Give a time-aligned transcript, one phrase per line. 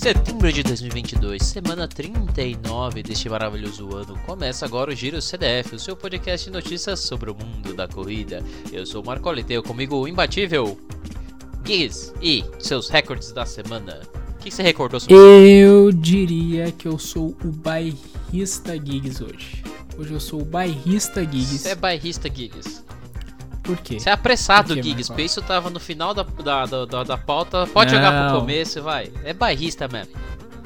[0.00, 4.18] Setembro de 2022, semana 39 deste maravilhoso ano.
[4.24, 8.42] Começa agora o Giro CDF, o seu podcast de notícias sobre o mundo da corrida.
[8.72, 10.80] Eu sou o Marco tenho comigo o imbatível
[11.66, 14.00] Giz e seus recordes da semana.
[14.30, 19.62] O que você recordou sobre Eu diria que eu sou o bairrista Gigs hoje.
[19.98, 21.58] Hoje eu sou o bairrista Gigs.
[21.58, 22.82] Você é bairrista, Gigs.
[23.62, 24.00] Por quê?
[24.00, 24.74] Você é apressado.
[24.74, 25.20] Marco?
[25.20, 27.66] Isso tava no final da, da, da, da- pauta.
[27.66, 28.40] Pode jogar pro Não.
[28.40, 29.10] começo, vai.
[29.24, 30.12] É bairrista mesmo.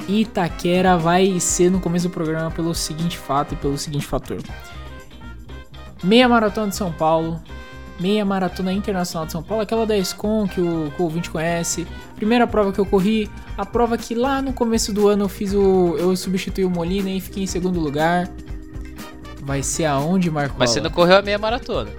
[0.09, 4.39] Itaquera vai ser no começo do programa pelo seguinte fato e pelo seguinte fator.
[6.03, 7.41] Meia Maratona de São Paulo,
[7.99, 11.87] Meia Maratona Internacional de São Paulo, aquela da SCOM que o, que o ouvinte conhece.
[12.17, 15.55] Primeira prova que eu corri, a prova que lá no começo do ano eu fiz
[15.55, 15.97] o.
[15.99, 18.29] eu substituí o Molina e fiquei em segundo lugar.
[19.43, 20.57] Vai ser aonde, Marco?
[20.59, 21.91] Mas você não correu a meia maratona.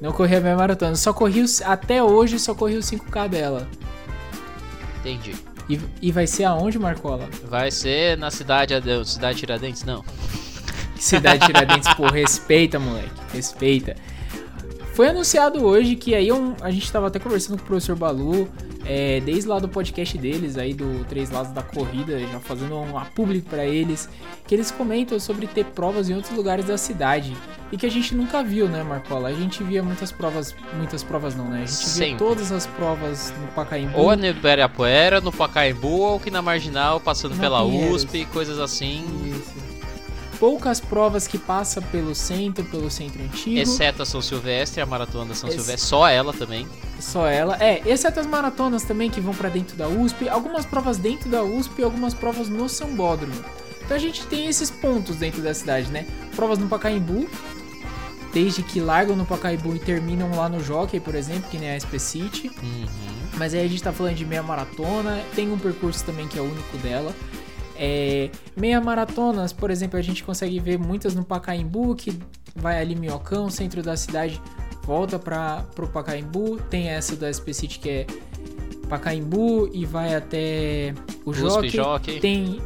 [0.00, 3.68] Não corri a meia maratona, só corri os, até hoje só corri os 5k dela.
[5.00, 5.34] Entendi.
[5.68, 7.28] E, e vai ser aonde, Marcola?
[7.48, 10.04] Vai ser na cidade, não, cidade Tiradentes, não.
[10.98, 13.94] Cidade Tiradentes, pô, respeita, moleque, respeita.
[14.94, 18.48] Foi anunciado hoje que aí um- a gente tava até conversando com o professor Balu,
[18.88, 22.98] é, desde lá do podcast deles, aí do Três Lados da Corrida, já fazendo um
[23.14, 24.08] público pra eles,
[24.46, 27.36] que eles comentam sobre ter provas em outros lugares da cidade.
[27.70, 29.28] E que a gente nunca viu, né, Marcola?
[29.28, 31.58] A gente via muitas provas, muitas provas não, né?
[31.58, 32.08] A gente Sempre.
[32.08, 33.98] via todas as provas no Pacaembu.
[33.98, 38.04] Ou no Ibirapuera, no Pacaembu, ou que na Marginal, passando Na pela Pinheiros.
[38.04, 39.04] USP, coisas assim.
[40.38, 43.58] Poucas provas que passa pelo centro, pelo centro antigo.
[43.58, 46.66] Exceto a São Silvestre, a Maratona da São Esse- Silvestre, só ela também.
[47.00, 47.56] Só ela.
[47.60, 50.28] É, exceto as maratonas também que vão pra dentro da USP.
[50.28, 53.34] Algumas provas dentro da USP e algumas provas no Sambódromo.
[53.84, 56.06] Então a gente tem esses pontos dentro da cidade, né?
[56.36, 57.28] Provas no Pacaembu.
[58.32, 61.80] Desde que largam no Pacaembu e terminam lá no Jockey, por exemplo, que nem a
[61.80, 62.50] SP City.
[62.62, 62.86] Uhum.
[63.38, 65.20] Mas aí a gente tá falando de meia maratona.
[65.34, 67.12] Tem um percurso também que é único dela.
[67.78, 72.18] É, meia maratonas, por exemplo, a gente consegue ver muitas no Pacaembu, que
[72.56, 74.40] vai ali Minhocão, centro da cidade,
[74.82, 76.56] volta para pro Pacaembu.
[76.68, 78.06] Tem essa da SP City que é
[78.88, 80.94] Pacaembu e vai até
[81.24, 81.68] o Jockey.
[81.68, 82.20] Jockey.
[82.20, 82.60] Tem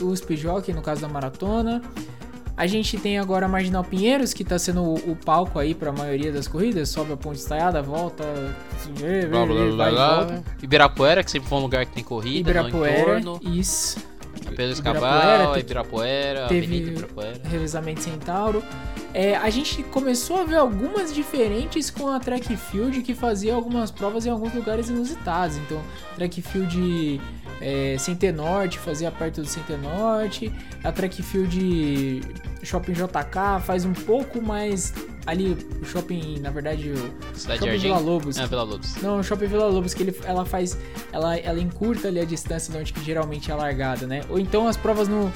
[0.00, 1.80] o USP Jockey, no caso da maratona.
[2.56, 5.92] A gente tem agora a Marginal Pinheiros, que tá sendo o, o palco aí pra
[5.92, 6.88] maioria das corridas.
[6.88, 8.24] Sobe a ponte estaiada, volta,
[9.28, 10.16] Blá, blá, blá, vai e blá.
[10.24, 10.44] volta.
[10.62, 13.40] Ibirapuera, que sempre foi um lugar que tem corrida, no Ibirapuera, entorno.
[13.54, 13.98] isso.
[14.54, 17.40] Pedro Ibirapuera, Escabal, te- Ibirapuera, teve- Avenida Ibirapuera.
[17.44, 18.62] Revezamento Centauro.
[19.14, 23.90] É, a gente começou a ver algumas diferentes com a Track Field que fazia algumas
[23.90, 25.56] provas em alguns lugares inusitados.
[25.56, 25.80] Então,
[26.16, 27.20] Track Field
[27.60, 30.52] é, Centenorte fazia perto do Centenorte.
[30.84, 32.20] A Track Field
[32.62, 34.92] Shopping JK faz um pouco mais
[35.26, 37.78] ali o shopping, na verdade, o Cidade Shopping.
[37.78, 38.38] Vila Lobos.
[38.38, 38.94] Ah, Vila Lobos.
[39.02, 40.78] Não, o Shopping Vila Lobos, que ele, ela faz.
[41.12, 44.22] Ela, ela encurta ali a distância de onde que geralmente é largada, né?
[44.28, 45.32] Ou então as provas no.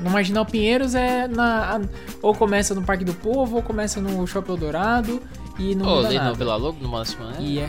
[0.00, 1.76] No Marginal Pinheiros é na.
[1.76, 1.80] a-
[2.22, 5.20] ou começa no Parque do Povo, ou começa no Shopping Eldorado
[5.58, 6.36] e não Ô, muda ali no nada.
[6.36, 7.36] Vila Lobos, no máximo, né?
[7.40, 7.68] E é.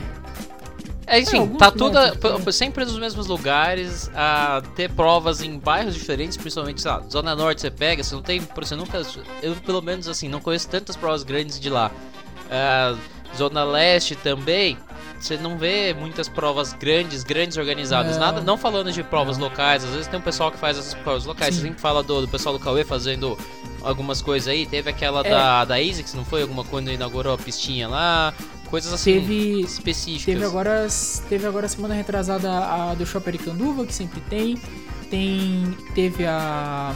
[1.10, 2.52] É assim, É, tá tudo né?
[2.52, 7.62] sempre nos mesmos lugares, a ter provas em bairros diferentes, principalmente, sei lá, Zona Norte
[7.62, 9.02] você pega, você não tem, você nunca,
[9.42, 11.92] eu pelo menos assim, não conheço tantas provas grandes de lá.
[12.52, 12.96] Ah,
[13.36, 14.78] Zona Leste também,
[15.20, 18.20] você não vê muitas provas grandes, grandes organizadas, Não.
[18.26, 21.26] nada, não falando de provas locais, às vezes tem um pessoal que faz essas provas
[21.26, 21.62] locais, Sim.
[21.62, 23.38] você sempre fala do, do pessoal do Cauê fazendo
[23.84, 25.30] algumas coisas aí, teve aquela É.
[25.30, 26.42] da, da ASICS, não foi?
[26.42, 28.34] Alguma quando inaugurou a pistinha lá,
[28.70, 29.62] coisas assim Teve.
[29.62, 30.26] específicas.
[30.26, 30.88] Teve agora,
[31.28, 34.58] teve agora semana retrasada a do Shopping Aricanduva, que sempre tem.
[35.10, 35.76] Tem.
[35.96, 36.94] Teve a.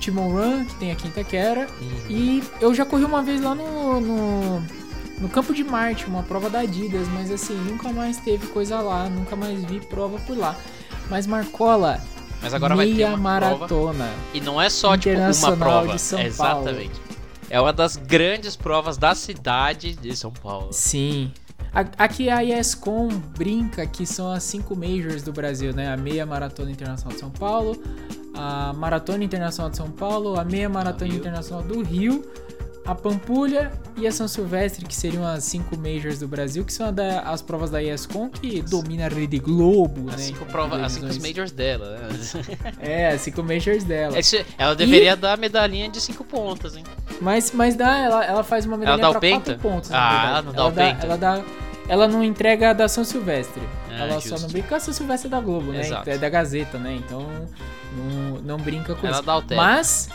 [0.00, 1.68] Timon Run, que tem aqui em Itaquera.
[1.80, 2.10] Uhum.
[2.10, 4.62] E eu já corri uma vez lá no, no,
[5.20, 9.08] no Campo de Marte, uma prova da Adidas, mas assim, nunca mais teve coisa lá,
[9.08, 10.56] nunca mais vi prova por lá.
[11.08, 12.00] Mas Marcola,
[12.42, 14.10] Mas agora vai ter meia uma maratona.
[14.34, 15.92] E não é só tipo uma prova.
[15.92, 17.11] de São é exatamente.
[17.52, 20.72] É uma das grandes provas da cidade de São Paulo.
[20.72, 21.30] Sim.
[21.98, 25.92] Aqui a ESCOM brinca que são as cinco majors do Brasil, né?
[25.92, 27.76] A meia maratona internacional de São Paulo,
[28.32, 32.24] a maratona internacional de São Paulo, a meia maratona internacional do Rio,
[32.84, 36.92] a Pampulha e a São Silvestre, que seriam as cinco majors do Brasil, que são
[36.92, 40.22] da- as provas da ESCOM que domina a Rede Globo, As né?
[40.24, 41.96] cinco, prova, as cinco majors dela.
[41.98, 42.08] Né?
[42.80, 44.18] É, as cinco majors dela.
[44.18, 46.82] Esse- ela deveria dar a medalhinha de cinco pontas, hein?
[47.20, 49.54] Mas, mas dá, ela, ela faz uma medalha dá pra penta?
[49.54, 51.06] quatro pontos, Ah, ela não dá o penta?
[51.06, 51.40] Ela dá...
[51.88, 53.62] Ela não entrega a da São Silvestre.
[53.90, 54.42] Ah, ela só justo.
[54.42, 54.76] não brinca.
[54.76, 55.80] A São Silvestre é da Globo, né?
[55.80, 56.08] Exato.
[56.08, 56.94] É da Gazeta, né?
[56.96, 57.26] Então
[57.96, 59.26] não, não brinca com Ela isso.
[59.26, 59.56] dá o teto.
[59.56, 60.08] Mas,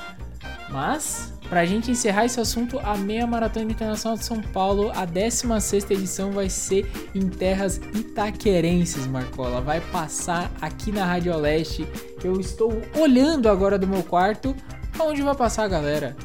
[0.70, 5.90] mas Pra gente encerrar esse assunto, a meia maratona internacional de São Paulo, a 16
[5.92, 6.86] edição vai ser
[7.16, 9.62] em terras itaquerenses, Marcola.
[9.62, 11.88] Vai passar aqui na Rádio Leste.
[12.22, 14.54] Eu estou olhando agora do meu quarto
[15.00, 16.16] aonde vai passar a galera.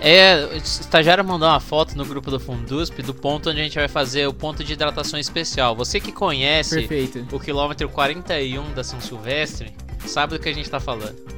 [0.00, 3.78] É, o estagiário mandou uma foto no grupo do Fundusp do ponto onde a gente
[3.78, 5.74] vai fazer o ponto de hidratação especial.
[5.74, 7.26] Você que conhece Perfeito.
[7.34, 9.74] o quilômetro 41 da São Silvestre,
[10.06, 11.35] sabe do que a gente tá falando.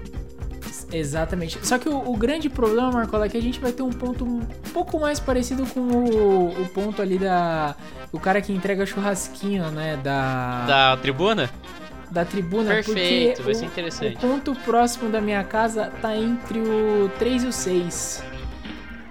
[0.92, 1.58] Exatamente.
[1.66, 4.24] Só que o, o grande problema, Marcola, é que a gente vai ter um ponto
[4.24, 4.40] um
[4.72, 7.76] pouco mais parecido com o, o ponto ali da.
[8.12, 9.98] O cara que entrega churrasquinho, né?
[10.02, 10.64] Da.
[10.66, 11.50] Da tribuna?
[12.10, 12.70] Da tribuna.
[12.70, 14.16] Perfeito, porque vai ser interessante.
[14.16, 18.24] O ponto próximo da minha casa tá entre o 3 e o 6.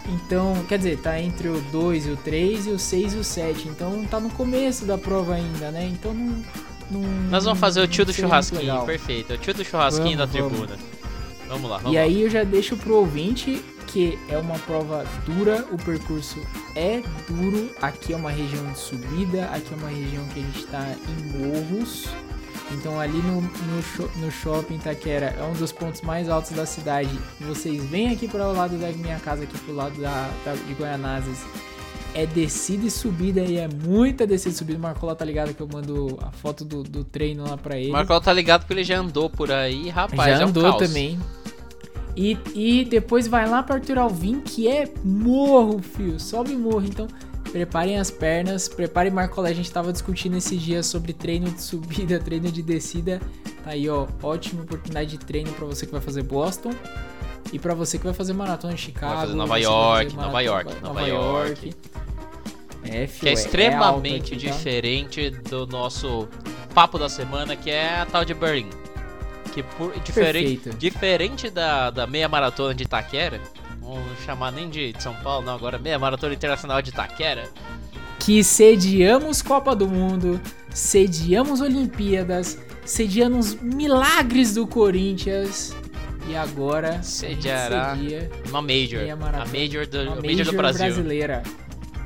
[0.09, 3.23] Então, quer dizer, tá entre o 2 e o 3 e o 6 e o
[3.23, 3.68] 7.
[3.68, 5.85] Então tá no começo da prova ainda, né?
[5.91, 6.44] Então não.
[6.89, 9.33] não Nós vamos fazer o tio do churrasquinho, perfeito.
[9.33, 10.75] É o tio do churrasquinho Vamos, da tribuna.
[10.75, 10.96] Vamos
[11.49, 12.01] lá, vamos E lá.
[12.01, 16.41] aí eu já deixo pro ouvinte que é uma prova dura, o percurso
[16.75, 20.63] é duro, aqui é uma região de subida, aqui é uma região que a gente
[20.67, 22.05] tá em morros.
[22.69, 27.09] Então ali no, no, no shopping Itaquera é um dos pontos mais altos da cidade.
[27.39, 30.73] Vocês vêm aqui para o lado da minha casa, aqui pro lado da, da- de
[30.73, 31.39] Goianazes.
[32.18, 34.80] É descida e subida e é muita descida e subida.
[34.80, 37.90] O Marcola tá ligado que eu mando a foto do, do treino lá pra ele.
[37.90, 40.36] O Marcola tá ligado porque ele já andou por aí, rapaz.
[40.36, 41.19] Já é um andou também.
[42.16, 46.19] E, e depois vai lá para Arthur Alvim, que é morro, fio.
[46.19, 46.84] Sobe morro.
[46.84, 47.08] Então,
[47.52, 48.68] preparem as pernas.
[48.68, 49.50] Preparem Marcola.
[49.50, 53.22] A gente tava discutindo esses dias sobre treino de subida, treino de descida.
[53.64, 54.08] Tá aí, ó.
[54.24, 56.72] Ótima oportunidade de treino para você que vai fazer Boston.
[57.54, 59.22] E para você que vai fazer maratona em Chicago.
[59.22, 61.69] fazer Nova York, fazer Nova York, Nova York.
[61.69, 62.06] É,
[63.07, 64.51] fio, Que é é extremamente aqui, tá?
[64.51, 66.28] diferente do nosso
[66.74, 68.69] papo da semana, que é a tal de Berlim.
[69.54, 70.78] Que por, diferente, Perfeito.
[70.78, 73.42] diferente da, da meia maratona de Itaquera,
[73.81, 77.50] vou chamar nem de, de São Paulo, não, agora meia maratona internacional de Itaquera.
[78.19, 85.75] que sediamos Copa do Mundo, sediamos Olimpíadas, sediamos milagres do Corinthians
[86.30, 89.10] e agora a Sediará sedia Uma Major.
[89.10, 89.45] A maratona.
[89.60, 90.86] Major do, a major do Brasil.
[90.88, 91.44] brasileira.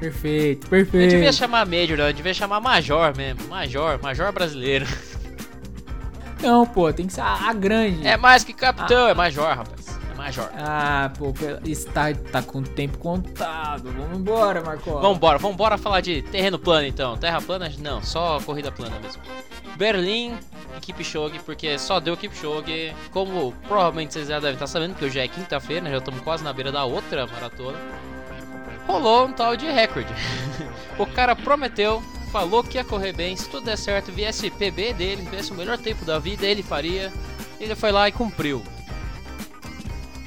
[0.01, 1.11] Perfeito, perfeito.
[1.11, 3.47] devia chamar Major, não, devia chamar Major mesmo.
[3.47, 4.87] Major, Major brasileiro.
[6.41, 8.07] Não, pô, tem que ser a, a grande.
[8.07, 9.99] É mais que capitão, é Major, rapaz.
[10.11, 10.49] É Major.
[10.57, 11.31] Ah, pô,
[11.63, 13.91] está tá com o tempo contado.
[13.91, 15.01] Vamos embora, Marcola.
[15.01, 17.15] Vambora, vambora falar de terreno plano então.
[17.15, 19.21] Terra plana, não, só corrida plana mesmo.
[19.75, 20.35] Berlim
[20.75, 22.91] e Kipchoge, porque só deu Kipchoge.
[23.11, 26.43] Como provavelmente vocês já devem estar sabendo, que hoje é quinta-feira, né, já estamos quase
[26.43, 27.77] na beira da outra maratona.
[28.87, 30.13] Rolou um tal de recorde.
[30.97, 35.27] o cara prometeu, falou que ia correr bem, se tudo der certo, viesse PB dele,
[35.29, 37.11] viesse o melhor tempo da vida, ele faria.
[37.59, 38.63] Ele foi lá e cumpriu.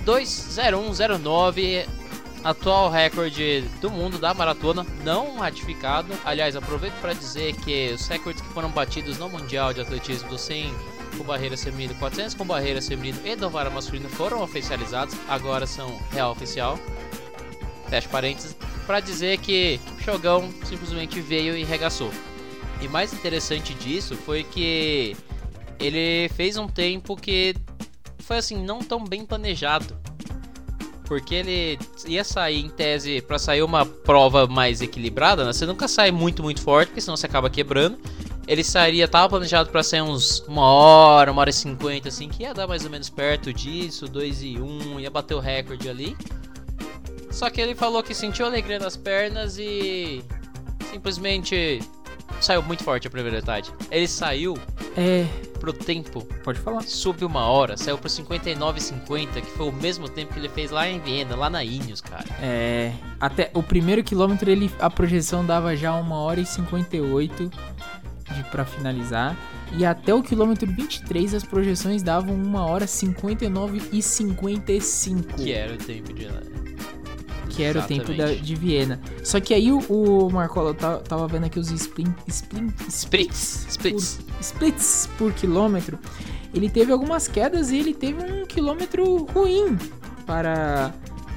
[0.05, 1.87] 2:01:09
[2.45, 6.13] atual recorde do mundo da maratona, não ratificado.
[6.25, 10.39] Aliás, aproveito para dizer que os recordes que foram batidos no Mundial de Atletismo do
[10.39, 10.73] 100
[11.17, 15.99] com barreira feminina, 400 com barreira feminina e do vara masculino foram oficializados, agora são
[16.13, 16.79] real oficial.
[17.95, 18.57] Fecha parênteses,
[18.89, 22.11] para dizer que Chogão simplesmente veio e regaçou.
[22.81, 25.17] E mais interessante disso foi que
[25.79, 27.55] ele fez um tempo que
[28.19, 29.97] foi assim, não tão bem planejado.
[31.05, 35.53] Porque ele ia sair em tese para sair uma prova mais equilibrada, né?
[35.53, 37.97] Você nunca sai muito, muito forte, porque senão você acaba quebrando.
[38.45, 42.43] Ele sairia, tava planejado para sair uns uma hora, uma hora e cinquenta, assim, que
[42.43, 45.89] ia dar mais ou menos perto disso, 2 e 1, um, ia bater o recorde
[45.89, 46.17] ali.
[47.35, 50.25] Só que ele falou que sentiu alegria nas pernas e
[50.89, 51.81] simplesmente
[52.41, 53.73] saiu muito forte a primeira metade.
[53.91, 54.57] Ele saiu
[54.97, 55.27] É,
[55.59, 56.83] pro tempo pode falar.
[56.83, 60.89] sub uma hora, saiu pro 59,50, que foi o mesmo tempo que ele fez lá
[60.89, 62.25] em Viena, lá na Ineos, cara.
[62.41, 67.51] É, até o primeiro quilômetro ele a projeção dava já 1 hora e 58
[68.33, 69.37] de para finalizar
[69.77, 75.75] e até o quilômetro 23 as projeções davam 1 hora 59 e 55, Que era
[75.75, 76.41] o tempo de lá.
[77.55, 78.43] Que era o tempo da, Exatamente.
[78.43, 79.01] de Viena.
[79.23, 82.45] Só que aí o, o Marcola tava vendo aqui os Spritz,
[82.89, 83.67] Spritz.
[84.17, 85.99] por, splits por quilômetro.
[86.53, 89.77] Ele teve algumas quedas e ele teve um quilômetro ruim
[90.27, 90.93] para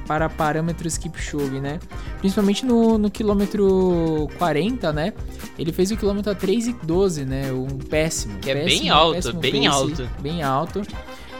[0.07, 1.79] para parâmetros Kipchoge, né?
[2.19, 5.13] Principalmente no, no quilômetro 40, né?
[5.59, 7.51] Ele fez o quilômetro a 3 e 12, né?
[7.51, 8.39] Um péssimo.
[8.39, 10.09] Que é bem péssimo, alto, péssimo bem pace, alto.
[10.21, 10.81] Bem alto.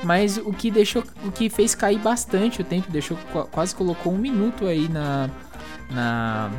[0.03, 4.13] Mas o que deixou, o que fez cair bastante o tempo, deixou qua- quase colocou
[4.13, 5.29] um minuto aí na
[5.91, 6.51] na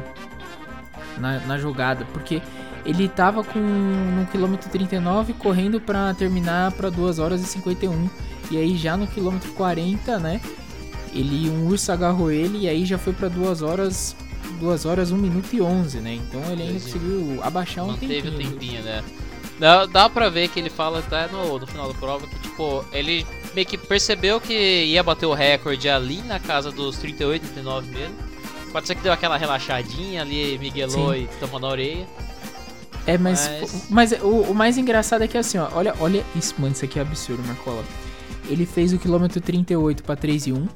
[1.18, 2.40] na, na jogada, porque
[2.85, 8.09] ele tava com no quilômetro 39 correndo para terminar para 2 horas e 51
[8.50, 10.40] e aí já no quilômetro 40, né?
[11.12, 14.14] ele um urso agarrou ele e aí já foi pra 2 horas
[14.61, 16.14] 2 horas 1 minuto e 11, né?
[16.14, 18.35] Então ele ainda conseguiu abaixar um Manteve tempinho.
[18.35, 18.50] o viu?
[18.50, 19.02] tempinho, né?
[19.59, 22.85] Dá, dá pra ver que ele fala até no, no final da prova que, tipo,
[22.93, 27.91] ele meio que percebeu que ia bater o recorde ali na casa dos 38, 39
[27.91, 28.15] mesmo.
[28.71, 31.23] Pode ser que deu aquela relaxadinha ali, miguelou Sim.
[31.25, 32.07] e tomou na orelha.
[33.07, 36.55] É, mas, Mas- mas o, o mais engraçado é que assim, ó, olha, olha isso,
[36.59, 37.83] mano, isso aqui é absurdo, Marcola.
[38.49, 40.69] Ele fez o quilômetro 38 pra 3 e 1,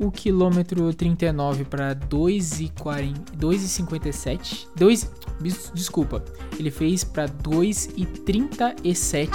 [0.00, 6.24] o quilômetro 39 pra 2 e 40, 2 e 57, 2, des- desculpa,
[6.58, 9.30] ele fez pra 2 e 37.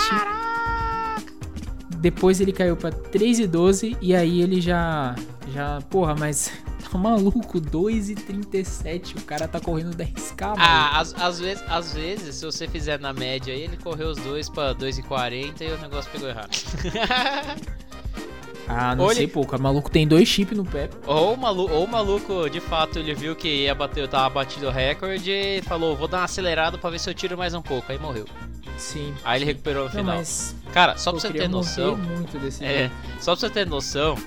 [2.00, 5.16] Depois ele caiu pra 3 e 12 aí ele já
[5.54, 6.52] já, porra, mas
[6.92, 10.56] tá maluco, 2 e 37, o cara tá correndo 10k, mano.
[10.60, 14.50] Ah, às, vezes, às vezes, se você fizer na média aí, ele correu os dois
[14.50, 16.50] pra 2,40 e o negócio pegou errado.
[18.68, 20.90] Ah, não Olha- sei, pô, o maluco tem dois chips no pé.
[21.06, 24.68] ou, o maluco, ou o maluco, de fato, ele viu que ia bater, tava batido
[24.68, 27.62] o recorde e falou, vou dar uma acelerada pra ver se eu tiro mais um
[27.62, 27.92] pouco.
[27.92, 28.26] Aí morreu.
[28.78, 29.14] Sim.
[29.24, 30.18] Aí ele recuperou no Não, final.
[30.18, 31.96] mas Cara, só pô, pra você ter noção.
[31.96, 32.90] muito desse É,
[33.22, 34.18] só pra você ter noção,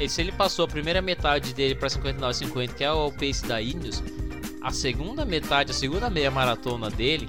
[0.00, 3.60] e se ele passou a primeira metade dele pra 59,50, que é o pace da
[3.62, 4.02] Índios,
[4.62, 7.28] a segunda metade, a segunda meia maratona dele,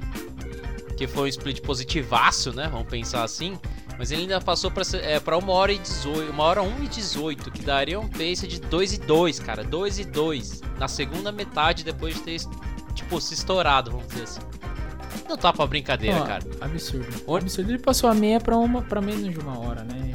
[0.97, 2.69] que foi um split positivaço, né?
[2.71, 3.59] Vamos pensar assim.
[3.97, 6.87] Mas ele ainda passou pra, é, pra 1 hora e 18, 1 hora 1 e
[6.87, 9.63] 18, que daria um pace de 2 e 2, cara.
[9.63, 10.61] 2 e 2.
[10.79, 12.41] Na segunda metade, depois de ter,
[12.95, 14.41] tipo, se estourado, vamos dizer assim.
[15.29, 16.43] Não tá pra brincadeira, cara.
[16.59, 17.07] Absurdo.
[17.27, 17.69] Onde- Absurdo.
[17.71, 20.11] Ele passou a meia pra, uma, pra menos de uma hora, né?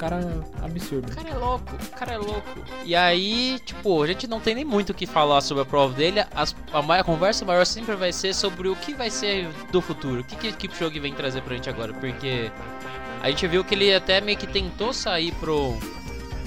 [0.00, 0.18] Cara,
[0.62, 1.12] absurdo.
[1.12, 2.48] O cara é louco, o cara é louco.
[2.86, 5.92] E aí, tipo, a gente não tem nem muito o que falar sobre a prova
[5.92, 6.20] dele.
[6.34, 10.22] As- a, a conversa maior sempre vai ser sobre o que vai ser do futuro.
[10.22, 11.92] O que, que Kipchoge vem trazer pra gente agora.
[11.92, 12.50] Porque
[13.22, 15.76] a gente viu que ele até meio que tentou sair pro,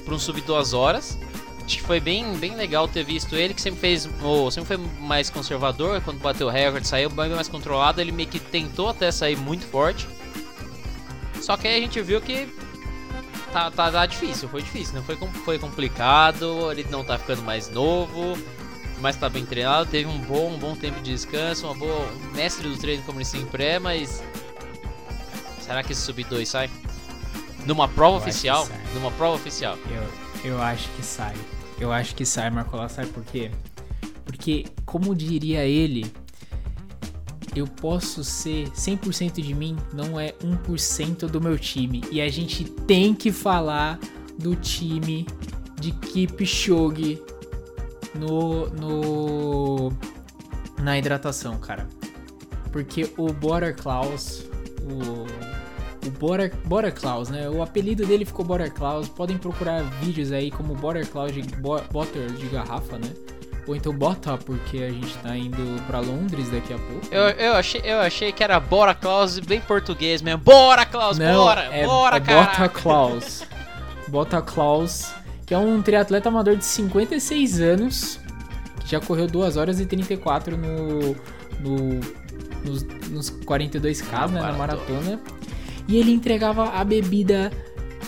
[0.04, 1.16] pro sub duas horas.
[1.64, 4.10] Acho que foi bem, bem legal ter visto ele, que sempre fez.
[4.24, 6.02] Ou, sempre foi mais conservador.
[6.02, 8.02] Quando bateu o recorde, saiu bem mais controlado.
[8.02, 10.08] Ele meio que tentou até sair muito forte.
[11.40, 12.48] Só que aí a gente viu que
[13.54, 15.04] tá, tá, tá difícil, foi difícil, né?
[15.06, 18.38] Foi, foi complicado, ele não tá ficando mais novo,
[19.00, 22.36] mas tá bem treinado, teve um bom, um bom tempo de descanso, uma boa, um
[22.36, 24.24] mestre do treino como ele sempre é, mas
[25.62, 26.70] será que esse sub 2 sai?
[27.66, 28.66] Numa prova Eu oficial?
[28.66, 28.82] sai.
[28.94, 29.78] Numa prova oficial.
[30.44, 31.34] Eu, eu acho que sai.
[31.80, 32.90] Eu acho que sai, Marcola.
[32.90, 33.50] Sabe por quê?
[34.26, 36.12] Porque, como diria ele,
[37.56, 42.04] eu posso ser 100% de mim, não é 1% do meu time.
[42.12, 44.00] E a gente tem que falar
[44.38, 45.28] do time
[45.80, 47.22] de Kipchoge
[48.16, 49.94] no, no
[50.80, 51.88] na hidratação, cara.
[52.72, 54.44] Porque o Border Klaus,
[54.82, 57.50] o, o Border, Border Klaus, né?
[57.50, 59.08] O apelido dele ficou Border Klaus.
[59.08, 63.14] Podem procurar vídeos aí como Border Klaus de bo, Botter de garrafa, né?
[63.66, 67.08] Ou então Bota, porque a gente tá indo pra Londres daqui a pouco.
[67.10, 70.42] Eu, eu, achei, eu achei que era Bora Klaus, bem português mesmo.
[70.42, 72.46] Bora Klaus, Não, bora, é, bora, é cara.
[72.46, 73.44] Bota Klaus.
[74.08, 75.14] Bota Klaus,
[75.46, 78.20] que é um triatleta amador de 56 anos,
[78.82, 81.16] que já correu 2 horas e 34 no,
[81.62, 82.00] no,
[82.66, 85.20] nos, nos 42K, Na né, na maratona.
[85.88, 87.52] E ele entregava a bebida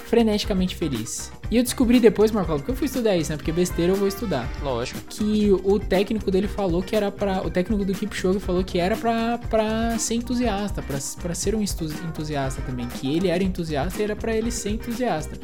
[0.06, 1.32] freneticamente feliz.
[1.50, 3.38] E eu descobri depois, Marcola, porque eu fui estudar isso, né?
[3.38, 4.50] Porque besteira eu vou estudar.
[4.64, 5.00] Lógico.
[5.10, 7.42] Que o técnico dele falou que era pra.
[7.42, 11.62] O técnico do Kipchoge falou que era pra, pra ser entusiasta, pra, pra ser um
[11.62, 12.88] entusiasta também.
[12.88, 15.38] Que ele era entusiasta e era pra ele ser entusiasta.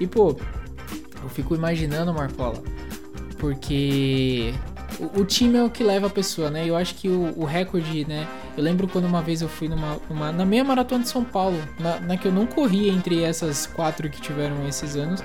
[0.00, 0.36] E pô,
[1.22, 2.62] eu fico imaginando, Marcola,
[3.38, 4.52] porque
[4.98, 6.68] o, o time é o que leva a pessoa, né?
[6.68, 8.26] Eu acho que o, o recorde, né?
[8.56, 11.58] Eu lembro quando uma vez eu fui numa, numa- na meia maratona de São Paulo,
[11.78, 15.22] na, na que eu não corri entre essas quatro que tiveram esses anos,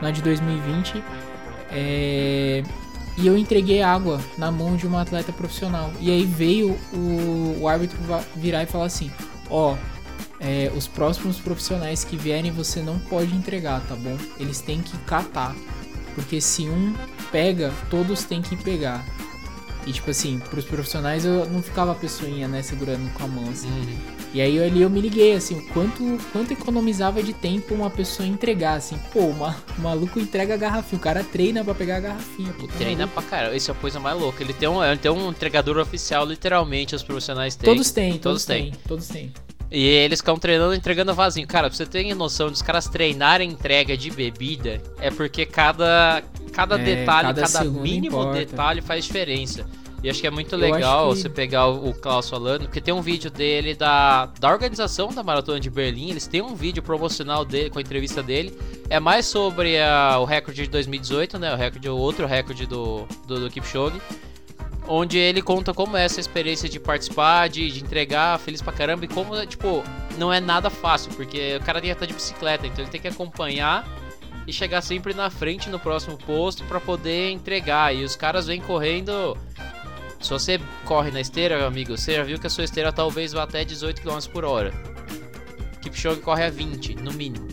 [0.00, 1.02] na de 2020.
[1.70, 2.62] É,
[3.18, 5.92] e eu entreguei água na mão de uma atleta profissional.
[6.00, 7.98] E aí veio o, o árbitro
[8.36, 9.10] virar e falar assim:
[9.50, 9.76] Ó,
[10.40, 14.16] é, os próximos profissionais que vierem você não pode entregar, tá bom?
[14.38, 15.54] Eles têm que catar.
[16.14, 16.94] Porque se um
[17.30, 19.04] pega, todos têm que pegar.
[19.86, 23.48] E tipo assim, pros profissionais eu não ficava a pessoinha, né, segurando com a mão
[23.50, 23.68] assim.
[23.68, 23.96] Uhum.
[24.32, 28.26] E aí ali eu me liguei, assim, o quanto, quanto economizava de tempo uma pessoa
[28.28, 28.96] entregar, assim.
[29.12, 32.52] Pô, uma- o maluco entrega a garrafinha, o cara treina pra pegar a garrafinha.
[32.52, 33.20] Pô, tá Treina maluco.
[33.20, 34.42] pra caramba, esse é a coisa mais louca.
[34.44, 37.68] Ele tem um, ele tem um entregador oficial, literalmente, os profissionais têm.
[37.68, 38.80] Todos têm, todos, Todos têm, têm.
[38.86, 39.32] todos têm.
[39.72, 41.46] E eles ficam treinando, entregando vazio.
[41.46, 46.22] Cara, pra você ter noção dos caras treinarem entrega de bebida, é porque cada,
[46.60, 48.38] cada É, detalhe, cada cada, mínimo importa.
[48.38, 49.66] detalhe faz diferença.
[50.02, 52.92] E acho que é muito legal que- você pegar o o Klaus falando, porque tem
[52.94, 57.44] um vídeo dele da, da organização da Maratona de Berlim, eles têm um vídeo promocional
[57.44, 58.56] dele, com a entrevista dele.
[58.88, 61.52] É mais sobre a- o recorde de 2018, né?
[61.52, 64.00] O recorde, o outro recorde do, do, do Kipchoge.
[64.88, 69.04] Onde ele conta como é essa experiência de participar, de, de entregar, feliz pra caramba,
[69.04, 69.84] e como, tipo,
[70.18, 73.06] não é nada fácil, porque o cara ia estar de bicicleta, então ele tem que
[73.06, 73.86] acompanhar
[74.50, 77.94] e chegar sempre na frente no próximo posto pra poder entregar.
[77.94, 79.36] E os caras vêm correndo.
[80.20, 83.32] Se você corre na esteira, meu amigo, você já viu que a sua esteira talvez
[83.32, 84.72] vá até 18 km por hora.
[85.80, 87.48] Kipchoge corre a 20, no mínimo.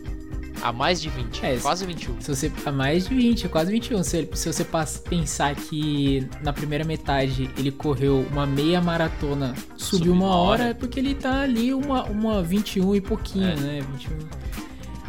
[0.62, 2.20] A mais de 20, É, quase 21.
[2.20, 2.52] Se você.
[2.66, 4.04] A mais de 20, é quase 21.
[4.04, 4.66] Se, se você
[5.08, 10.62] pensar que na primeira metade ele correu uma meia maratona, subiu Subiu uma uma hora,
[10.64, 10.72] hora.
[10.72, 13.56] é porque ele tá ali uma, uma 21 e pouquinho, É.
[13.56, 13.80] né?
[13.94, 14.18] 21.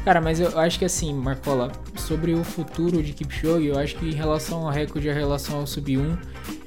[0.08, 4.06] Cara, mas eu acho que assim, Marcola, sobre o futuro de Kipchoge, eu acho que
[4.06, 6.16] em relação ao recorde, em relação ao sub 1,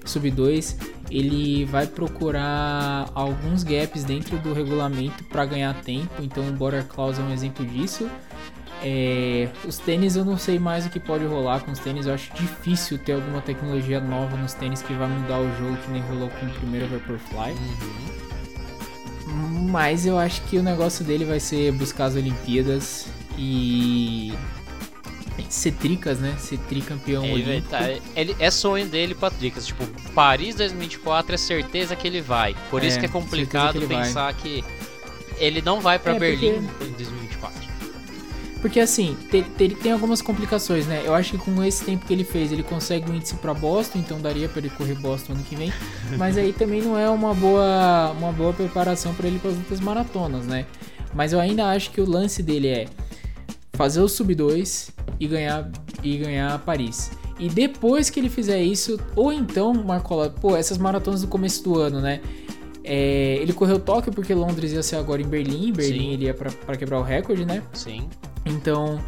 [0.05, 0.77] sub 2,
[1.09, 6.21] ele vai procurar alguns gaps dentro do regulamento para ganhar tempo.
[6.21, 8.07] Então, o Border Clause é um exemplo disso.
[8.83, 12.05] É, os tênis eu não sei mais o que pode rolar com os tênis.
[12.05, 15.89] Eu acho difícil ter alguma tecnologia nova nos tênis que vai mudar o jogo, que
[15.89, 17.53] nem rolou com o primeiro Vaporfly.
[19.25, 19.67] Uhum.
[19.71, 23.07] Mas eu acho que o negócio dele vai ser buscar as Olimpíadas
[23.37, 24.33] e
[25.49, 26.35] ser tricas, né?
[26.39, 27.71] Ser tricampeão Ele, vai olímpico.
[27.71, 29.65] tá- ele- é sonho dele, Patricas.
[29.67, 32.55] Tipo, Paris 2024 é certeza que ele vai.
[32.69, 34.03] Por isso É, que é complicado que ele vai.
[34.03, 34.63] pensar que
[35.37, 36.47] ele não vai pra É, Berlim
[36.81, 37.61] em 2024.
[38.61, 41.01] Porque assim, te- te- tem algumas complicações, né?
[41.03, 43.97] Eu acho que com esse tempo que ele fez, ele consegue um índice pra Boston,
[43.97, 45.73] então daria pra ele correr Boston ano que vem.
[46.15, 49.79] Mas aí também não é uma boa, uma boa preparação pra ele para as outras
[49.79, 50.67] maratonas, né?
[51.11, 52.85] Mas eu ainda acho que o lance dele é
[53.81, 55.71] fazer o sub 2 e ganhar
[56.03, 57.09] e ganhar Paris.
[57.39, 61.79] E depois que ele fizer isso, ou então, Marcola, pô, essas maratonas do começo do
[61.79, 62.21] ano, né?
[62.83, 66.11] É, ele correu Tóquio porque Londres ia ser agora em Berlim, Berlim Sim.
[66.11, 67.63] ele ia pra quebrar o recorde, né?
[67.73, 68.07] Sim.
[68.45, 69.01] Então,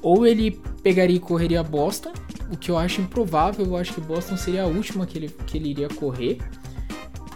[0.00, 0.52] ou ele
[0.84, 2.12] pegaria e correria Boston,
[2.52, 5.58] o que eu acho improvável, eu acho que Boston seria a última que ele, que
[5.58, 6.38] ele iria correr.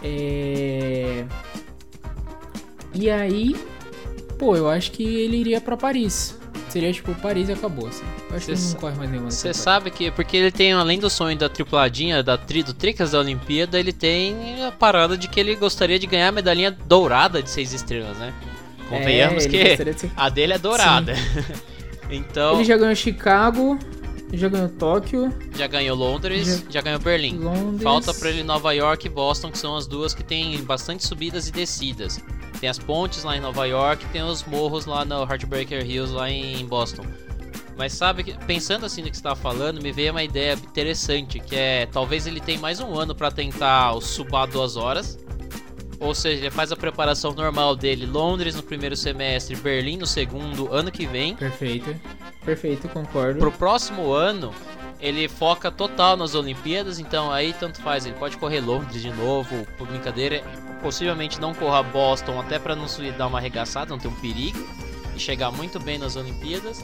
[0.01, 1.25] É...
[2.93, 3.53] E aí,
[4.39, 6.36] pô, eu acho que ele iria pra Paris.
[6.77, 8.03] Seria tipo Paris e acabou, assim.
[8.29, 9.31] Eu acho Cê que não corre mais nenhuma.
[9.31, 13.11] Você sabe que, porque ele tem, além do sonho da tripladinha, da tri, do Tricas
[13.13, 17.41] da Olimpíada, ele tem a parada de que ele gostaria de ganhar a medalhinha dourada
[17.41, 18.31] de seis estrelas, né?
[18.87, 21.15] Convenhamos É, que de a dele é dourada.
[22.11, 23.79] então, Ele já ganhou Chicago,
[24.31, 27.39] já ganhou Tóquio, já ganhou Londres, já, ganhou Berlim.
[27.39, 27.81] Londres.
[27.81, 31.47] Falta pra ele Nova York e Boston, que são as duas que tem bastante subidas
[31.47, 32.21] e descidas.
[32.59, 36.29] Tem as pontes lá em Nova York, tem os morros lá no Heartbreaker Hills lá
[36.29, 37.05] em Boston.
[37.77, 41.39] Mas sabe que pensando assim no que você estava falando, me veio uma ideia interessante,
[41.39, 45.19] que é talvez ele tenha mais um ano pra tentar o subar duas horas.
[45.99, 50.73] Ou seja, ele faz a preparação normal dele, Londres no primeiro semestre, Berlim no segundo,
[50.73, 51.35] ano que vem.
[51.35, 51.95] Perfeito.
[52.43, 53.39] Perfeito, concordo.
[53.39, 54.53] Pro próximo ano,
[54.99, 59.65] ele foca total nas Olimpíadas, então aí tanto faz, ele pode correr Londres de novo,
[59.77, 60.43] por brincadeira,
[60.77, 62.85] possivelmente não corra Boston, até pra não
[63.17, 64.67] dar uma arregaçada, não ter um perigo,
[65.15, 66.83] e chegar muito bem nas Olimpíadas.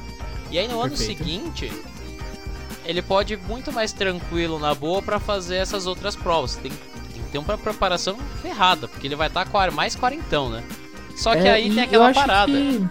[0.52, 1.18] E aí no ano Perfeito.
[1.18, 1.72] seguinte,
[2.86, 6.56] ele pode ir muito mais tranquilo na boa pra fazer essas outras provas.
[6.56, 10.64] Tem, tem que ter uma preparação ferrada, porque ele vai estar tá mais quarentão, né?
[11.16, 12.88] Só que É, aí tem aquela parada que-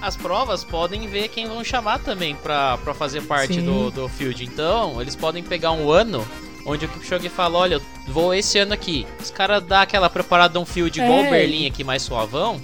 [0.00, 3.64] as provas podem ver quem vão chamar também pra, pra fazer parte Sim.
[3.64, 4.44] do, do field.
[4.44, 6.26] Então, eles podem pegar um ano
[6.66, 9.06] onde o Kipchoge fala, olha, eu vou esse ano aqui.
[9.20, 11.26] Os caras dão aquela preparada um field igual É.
[11.26, 12.60] o Berlim aqui, mais suavão.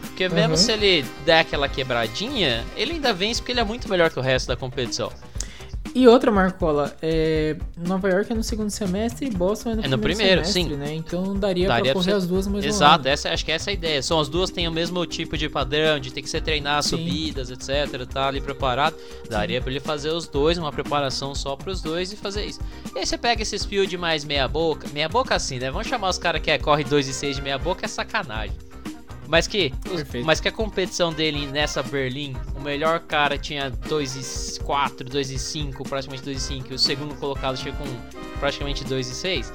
[0.00, 0.56] Porque mesmo Uhum.
[0.56, 4.22] se ele der aquela quebradinha, ele ainda vence porque ele é muito melhor que o
[4.22, 5.12] resto da competição.
[5.98, 7.56] E outra, Marcola, é...
[7.74, 10.74] Nova York é no segundo semestre e Boston é no É no primeiro, primeiro, semestre,
[10.74, 10.78] sim.
[10.78, 10.94] né?
[10.94, 13.70] Então daria, Daria pra pra correr você- as duas mesmo Exato, essa, acho que essa
[13.70, 14.02] é a ideia.
[14.02, 16.90] São as duas têm o mesmo tipo de padrão, de ter que ser treinar Sim.
[16.90, 18.94] subidas, etc, tá ali preparado.
[19.30, 22.60] Daria pra ele fazer os dois, uma preparação só pros dois e fazer isso.
[22.94, 25.70] E aí você pega esses field mais meia boca, meia boca assim, né?
[25.70, 28.54] Vamos chamar os caras que é, corre 2 e 6 de meia boca é sacanagem.
[29.28, 34.56] Mas que, os- mas que a competição dele nessa Berlim, o melhor cara tinha 2
[34.56, 38.38] e 4, 2 e 5, praticamente 2 e 5, e o segundo colocado chegou com
[38.38, 39.52] praticamente 2 e 6.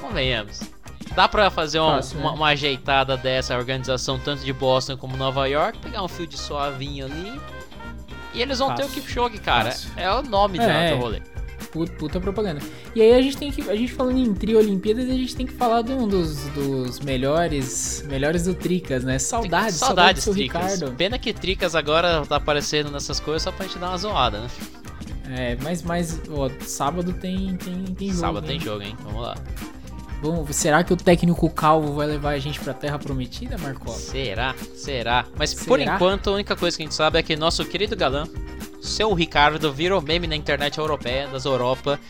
[0.00, 0.60] Convenhamos.
[1.14, 2.36] Dá pra fazer um- Fácil, uma, né?
[2.36, 7.40] uma ajeitada dessa organização, tanto de Boston como Nova York, pegar um field suavinho ali.
[8.34, 9.02] E eles vão ter o Fácil.
[9.02, 9.70] Kipchoge, cara.
[9.72, 9.90] Fácil.
[9.96, 10.94] É o nome É.
[10.94, 11.20] do rolê.
[11.72, 12.60] Puta, puta propaganda.
[12.94, 13.68] E aí a gente tem que.
[13.70, 17.00] A gente falando em trio Olimpíadas, a gente tem que falar de um dos, dos
[17.00, 18.04] melhores.
[18.06, 19.18] Melhores do Tricas, né?
[19.18, 20.32] Saudades, saudades, Saudades, do.
[20.32, 20.92] Ricardo.
[20.92, 24.48] Pena que Tricas agora tá aparecendo nessas coisas só pra gente dar uma zoada, né?
[25.30, 28.20] É, mas, mas ó, sábado tem, tem, tem jogo.
[28.20, 28.58] Sábado hein?
[28.58, 28.94] tem jogo, hein?
[29.02, 29.34] Vamos lá.
[30.20, 33.96] Bom, será que o técnico calvo vai levar a gente pra Terra Prometida, Marcola?
[33.96, 34.54] Será?
[34.74, 35.24] Será?
[35.36, 35.66] Mas Será?
[35.66, 38.28] por enquanto, a única coisa que a gente sabe é que nosso querido galã,
[38.82, 42.00] seu Ricardo, virou meme na internet europeia, das Europa,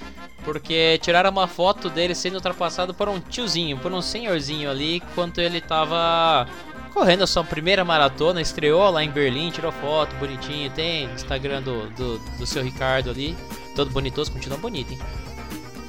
[0.44, 5.38] porque tiraram uma foto dele sendo ultrapassado por um tiozinho, por um senhorzinho ali, enquanto
[5.38, 6.46] ele tava
[6.92, 11.88] correndo a sua primeira maratona, estreou lá em Berlim, tirou foto, bonitinho, tem Instagram do,
[11.90, 13.36] do, do seu Ricardo ali,
[13.74, 14.98] todo bonitoso, continua bonito, hein?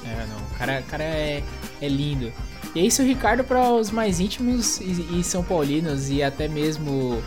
[0.04, 0.36] É, não.
[0.36, 1.42] O cara, cara é,
[1.80, 2.32] é lindo.
[2.74, 7.22] E é isso, Ricardo, para os mais íntimos e, e São Paulinos e até mesmo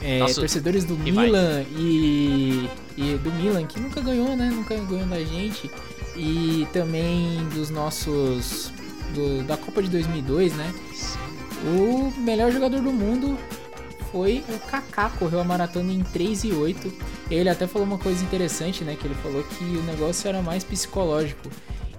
[0.00, 0.96] é, Nossa, torcedores do.
[0.96, 4.50] Milan e, e do Milan, que nunca ganhou, né?
[4.52, 5.70] Nunca ganhou da gente.
[6.16, 8.70] E também dos nossos.
[9.14, 10.72] do- da Copa de 2002, né?
[11.78, 13.38] O melhor jogador do mundo
[14.10, 16.92] foi o Kaká, correu a maratona em 3 e 8.
[17.30, 18.96] Ele até falou uma coisa interessante, né?
[18.98, 21.48] Que ele falou que o negócio era mais psicológico.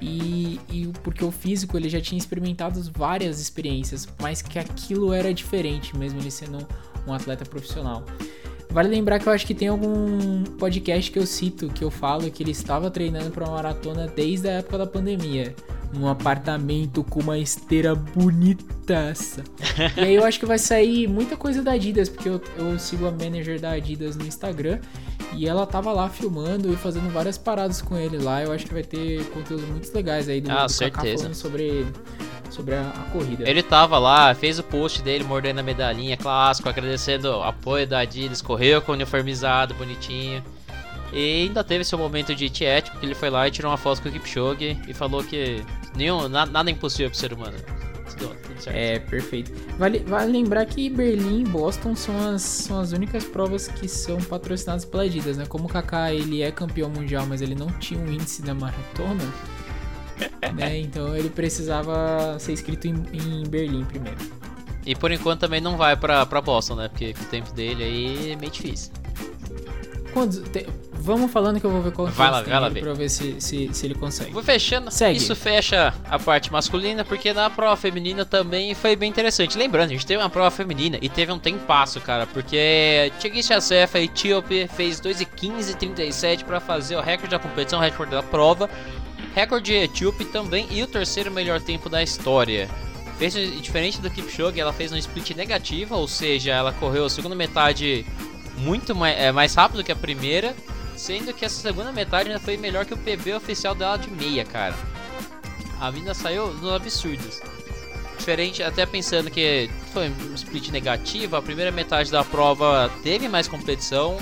[0.02, 5.34] E, e porque o físico ele já tinha experimentado várias experiências, mas que aquilo era
[5.34, 6.68] diferente, mesmo ele sendo
[7.08, 8.04] um atleta profissional.
[8.74, 12.30] Vale lembrar que eu acho que tem algum podcast que eu cito que eu falo
[12.32, 15.56] que ele estava treinando para uma maratona desde a época da pandemia.
[15.94, 19.44] Num apartamento com uma esteira bonitaça.
[19.96, 23.06] e aí eu acho que vai sair muita coisa da Adidas, porque eu, eu sigo
[23.06, 24.80] a manager da Adidas no Instagram.
[25.36, 28.42] E ela tava lá filmando e fazendo várias paradas com ele lá.
[28.44, 31.18] Eu acho que vai ter conteúdos muito legais aí do, Ah, do Kaká certeza.
[31.24, 31.86] falando sobre,
[32.50, 33.50] sobre a, a corrida.
[33.50, 38.00] Ele tava lá, fez o post dele mordendo a medalhinha clássico, agradecendo o apoio da
[38.00, 40.44] Adidas, correu com o uniformizado, bonitinho.
[41.12, 44.02] E ainda teve seu momento de tiete, porque ele foi lá e tirou uma foto
[44.02, 45.64] com o Kipchoge e falou que
[45.96, 47.56] nenhum, na- nada é impossível pro ser humano.
[48.28, 48.78] Tudo, tudo certo.
[48.78, 49.52] É, perfeito.
[49.78, 54.18] Vale, vale lembrar que Berlim e Boston são as, são as únicas provas que são
[54.22, 55.46] patrocinadas pela Adidas, né?
[55.46, 59.24] Como o Kaká ele é campeão mundial, mas ele não tinha um índice da maratona,
[60.56, 60.80] né?
[60.80, 64.18] Então ele precisava ser inscrito em, em Berlim primeiro.
[64.86, 66.88] E por enquanto também não vai pra, pra Boston, né?
[66.90, 68.92] Porque com o tempo dele aí é meio difícil.
[71.06, 72.80] Vamos falando que eu vou ver qual Vai lá, vai lá ver.
[72.80, 74.32] pra ver se, se, se ele consegue.
[74.32, 74.90] Vou fechando.
[74.90, 75.18] Segue.
[75.18, 79.58] Isso fecha a parte masculina, porque na prova feminina também foi bem interessante.
[79.58, 84.00] Lembrando, a gente teve uma prova feminina e teve um tempasso, cara, porque Tigist Acefa,
[84.00, 88.70] etíope, fez 2,15,37 para fazer o recorde da competição, o recorde da prova,
[89.36, 92.70] recorde etíope também e o terceiro melhor tempo da história.
[93.18, 97.36] Fez diferente do Kipchoge, ela fez um split negativa, ou seja, ela correu a segunda
[97.36, 98.06] metade
[98.64, 100.56] muito mais, é, mais rápido que a primeira,
[100.96, 104.46] sendo que essa segunda metade ainda foi melhor que o PB oficial dela de meia,
[104.46, 104.76] cara.
[105.80, 107.42] A mina saiu nos absurdos.
[108.18, 113.50] Diferente, até pensando que foi um split negativo, a primeira metade da prova teve mais
[113.50, 114.18] competição.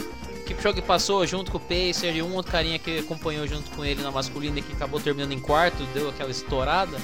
[0.47, 4.01] Kipchoge passou junto com o Pacer e um outro carinha que acompanhou junto com ele
[4.01, 6.97] na masculina que acabou terminando em quarto, deu aquela estourada.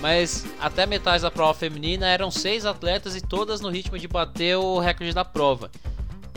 [0.00, 4.56] Mas até metade da prova feminina eram seis atletas e todas no ritmo de bater
[4.56, 5.70] o recorde da prova.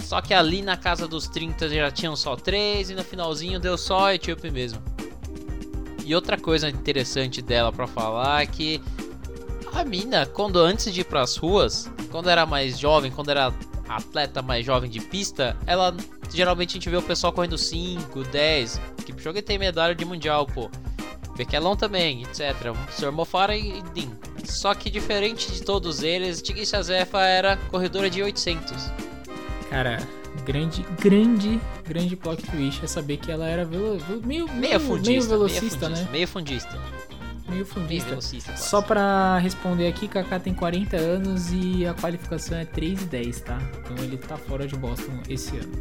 [0.01, 3.77] Só que ali na casa dos 30 já tinham só 3 e no finalzinho deu
[3.77, 4.81] só a Etíope mesmo.
[6.03, 8.81] E outra coisa interessante dela pra falar é que
[9.73, 13.53] a mina, quando antes de ir pras ruas, quando era mais jovem, quando era
[13.87, 15.95] atleta mais jovem de pista, ela
[16.33, 20.69] geralmente a gente vê o pessoal correndo 5, 10, Kipchoge tem medalha de mundial, pô.
[21.35, 22.73] Bequelon também, etc.
[22.91, 23.11] Sr.
[23.11, 24.11] Mofara e Din.
[24.43, 28.91] Só que diferente de todos eles, Tigist Azefa era corredora de 800.
[29.71, 29.99] Cara,
[30.45, 34.79] grande, grande, grande plot twist é saber que ela era velo, ve- meio, Meio meio,
[34.81, 35.09] fundista.
[35.11, 36.07] meio velocista, meio fundista, né?
[36.11, 36.71] Meio fundista.
[36.73, 38.09] Meio Meio fundista.
[38.09, 38.51] velocista.
[38.51, 38.69] quase.
[38.69, 43.41] Só pra responder aqui, Kaká tem 40 anos e a qualificação é 3 e 10,
[43.41, 43.57] tá?
[43.79, 45.71] Então ele tá fora de Boston esse ano.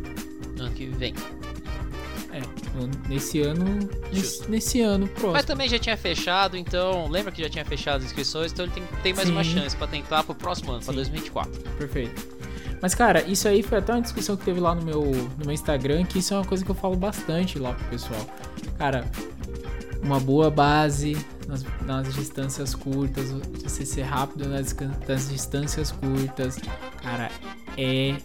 [0.57, 1.14] No ano que vem.
[2.33, 2.40] É,
[3.09, 3.64] nesse ano.
[4.12, 5.42] Nesse, nesse ano Mas próximo.
[5.48, 7.09] também já tinha fechado, então.
[7.09, 9.55] Lembra que já tinha fechado as inscrições, então ele tem, tem mais uma Sim.
[9.59, 10.96] chance pra tentar pro próximo ano, pra Sim.
[10.96, 11.61] 2024.
[11.76, 12.40] Perfeito.
[12.81, 15.53] Mas, cara, isso aí foi até uma discussão que teve lá no meu, no meu
[15.53, 18.27] Instagram, que isso é uma coisa que eu falo bastante lá pro pessoal.
[18.79, 19.05] Cara,
[20.03, 21.16] uma boa base
[21.47, 24.75] nas, nas distâncias curtas, você ser rápido nas,
[25.07, 26.59] nas distâncias curtas,
[27.03, 27.31] cara,
[27.77, 28.16] é,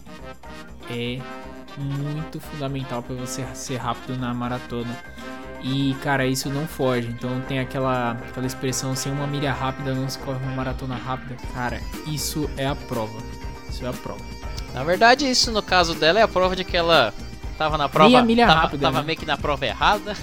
[0.90, 1.20] é
[1.76, 4.96] muito fundamental para você ser rápido na maratona.
[5.62, 7.08] E, cara, isso não foge.
[7.08, 11.36] Então tem aquela, aquela expressão, sem uma milha rápida não se corre uma maratona rápida.
[11.52, 13.18] Cara, isso é a prova.
[13.68, 14.24] Isso é a prova.
[14.76, 17.14] Na verdade, isso no caso dela é a prova de que ela
[17.56, 18.10] tava na prova.
[18.10, 19.06] Meia milha tava, rápida, tava né?
[19.06, 20.14] meio que na prova errada,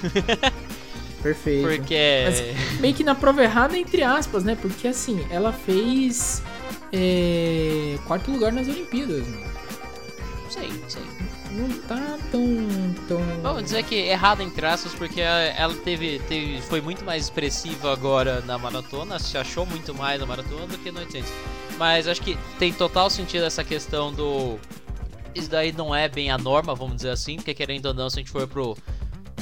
[1.23, 1.67] Perfeito.
[1.67, 2.25] porque.
[2.25, 4.55] Mas meio que na prova errada, entre aspas, né?
[4.61, 6.43] Porque assim, ela fez
[6.91, 9.53] é, quarto lugar nas Olimpíadas, mano.
[10.51, 11.01] Sei, sei.
[11.53, 12.45] não tá tão.
[13.07, 13.19] tão...
[13.41, 16.61] Vamos dizer que errada em traços, porque ela teve, teve.
[16.61, 20.91] Foi muito mais expressiva agora na maratona, se achou muito mais na maratona do que
[20.91, 21.31] no 800.
[21.83, 24.57] Mas acho que tem total sentido essa questão do.
[25.35, 28.17] Isso daí não é bem a norma, vamos dizer assim, porque querendo ou não, se
[28.17, 28.77] a gente for pro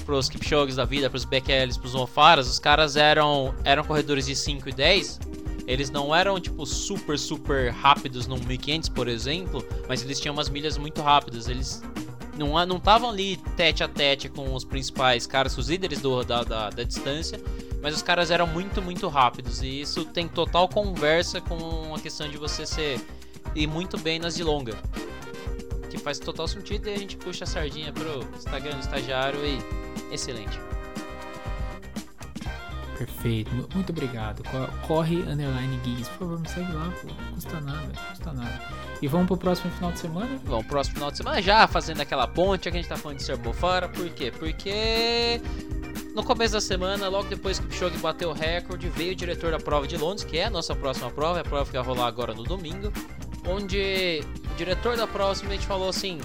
[0.04, 4.67] pros Kipchoges da vida, pros Bekells, pros Mofaras, os caras eram eram corredores de 5
[4.69, 5.19] e 10.
[5.67, 10.49] Eles não eram tipo super super rápidos no 1500, por exemplo, mas eles tinham umas
[10.49, 11.47] milhas muito rápidas.
[11.47, 11.84] Eles
[12.39, 16.43] não não estavam ali tete a tete com os principais caras, os líderes do, da,
[16.43, 17.39] da, da distância,
[17.81, 22.29] mas os caras eram muito muito rápidos e isso tem total conversa com a questão
[22.29, 23.01] de você ser
[23.55, 24.77] ir muito bem nas de longa
[25.91, 30.13] que faz total sentido e a gente puxa a sardinha pro Instagram do estagiário e
[30.13, 30.59] excelente.
[32.97, 34.43] Perfeito, muito obrigado.
[34.87, 37.07] Corre underline gigs, por favor, me segue lá, pô.
[37.07, 38.61] Não custa nada, não custa nada.
[39.01, 40.27] E vamos pro próximo final de semana?
[40.45, 43.17] Vamos pro próximo final de semana já fazendo aquela ponte que a gente tá falando
[43.17, 44.31] de Serbofara, por quê?
[44.31, 45.41] Porque
[46.13, 49.52] no começo da semana, logo depois que o Kipchoge bateu o recorde, veio o diretor
[49.52, 51.86] da prova de Londres, que é a nossa próxima prova, é a prova que vai
[51.86, 52.91] rolar agora no domingo,
[53.47, 54.21] onde
[54.52, 56.19] o diretor da prova simplesmente falou assim: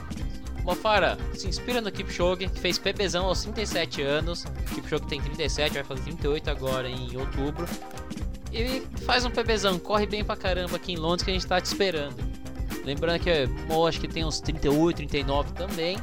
[0.65, 4.45] Mofara, se inspira no Kipchoge, que fez PBzão aos 37 anos.
[4.45, 7.65] O Kipchoge tem 37, vai fazer 38 agora em outubro.
[8.53, 11.61] E faz um PBzão, corre bem pra caramba aqui em Londres que a gente tá
[11.61, 12.17] te esperando.
[12.85, 15.99] Lembrando que Mo acho que tem uns 38, 39 também.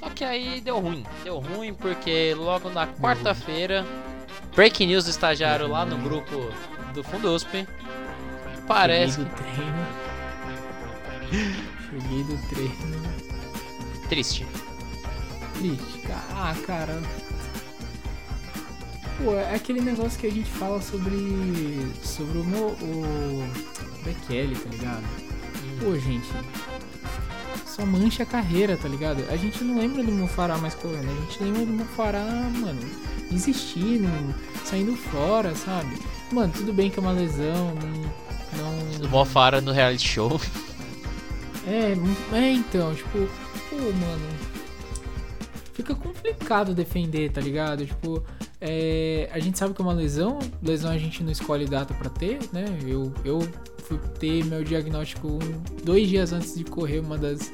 [0.00, 1.04] Só que aí deu ruim.
[1.22, 3.84] Deu ruim porque logo na quarta-feira,
[4.56, 6.50] breaking news do estagiário lá no grupo
[6.94, 7.68] do Fundusp.
[8.66, 9.20] Parece.
[9.20, 9.86] Cheguei do treino.
[11.90, 14.08] Cheguei do treino.
[14.08, 14.46] Triste.
[15.58, 16.00] Triste.
[16.34, 16.98] Ah, cara.
[19.22, 21.92] Pô, é aquele negócio que a gente fala sobre.
[22.02, 22.44] Sobre o.
[22.44, 25.04] Mo, o Bekele, tá ligado?
[25.78, 26.28] Pô, gente.
[27.80, 29.24] Só mancha a carreira, tá ligado?
[29.30, 31.08] A gente não lembra do Mofará mais correndo.
[31.10, 32.26] A gente lembra do Mofará,
[32.60, 32.78] mano,
[33.32, 34.06] existindo,
[34.66, 35.98] saindo fora, sabe?
[36.30, 38.92] Mano, tudo bem que é uma lesão, não.
[38.92, 38.98] não...
[38.98, 40.38] Do Mofara no reality show.
[41.66, 41.94] É,
[42.36, 43.18] é então, tipo,
[43.70, 44.28] pô, mano.
[45.72, 47.86] Fica complicado defender, tá ligado?
[47.86, 48.22] Tipo,
[48.60, 52.10] é, a gente sabe que é uma lesão, lesão a gente não escolhe data para
[52.10, 52.66] ter, né?
[52.86, 53.40] Eu, eu
[53.84, 55.38] fui ter meu diagnóstico
[55.82, 57.50] dois dias antes de correr uma das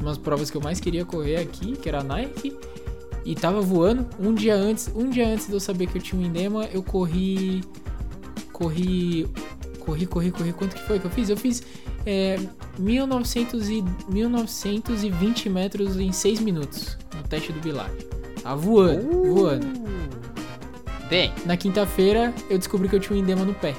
[0.00, 2.56] umas provas que eu mais queria correr aqui, que era a Nike,
[3.24, 4.06] e tava voando.
[4.18, 6.82] Um dia antes, um dia antes de eu saber que eu tinha um edema, eu
[6.82, 7.62] corri,
[8.52, 9.28] corri,
[9.80, 10.52] corri, corri, corri.
[10.52, 11.28] Quanto que foi que eu fiz?
[11.28, 11.62] Eu fiz
[12.06, 12.38] é,
[12.78, 17.90] 1900 e, 1920 metros em 6 minutos no teste do Bilar.
[18.42, 19.66] Tá voando, uh, voando.
[21.08, 21.32] Bem.
[21.44, 23.74] Na quinta-feira eu descobri que eu tinha um edema no pé.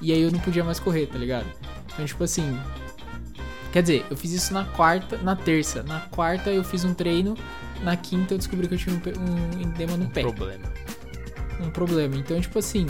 [0.00, 1.46] E aí eu não podia mais correr, tá ligado?
[1.92, 2.56] Então, tipo assim.
[3.78, 5.84] Quer dizer, eu fiz isso na quarta, na terça.
[5.84, 7.36] Na quarta eu fiz um treino.
[7.80, 10.22] Na quinta eu descobri que eu tinha um, um edema no um pé.
[10.22, 10.64] Problema.
[11.60, 12.16] Um problema.
[12.16, 12.88] Então, tipo assim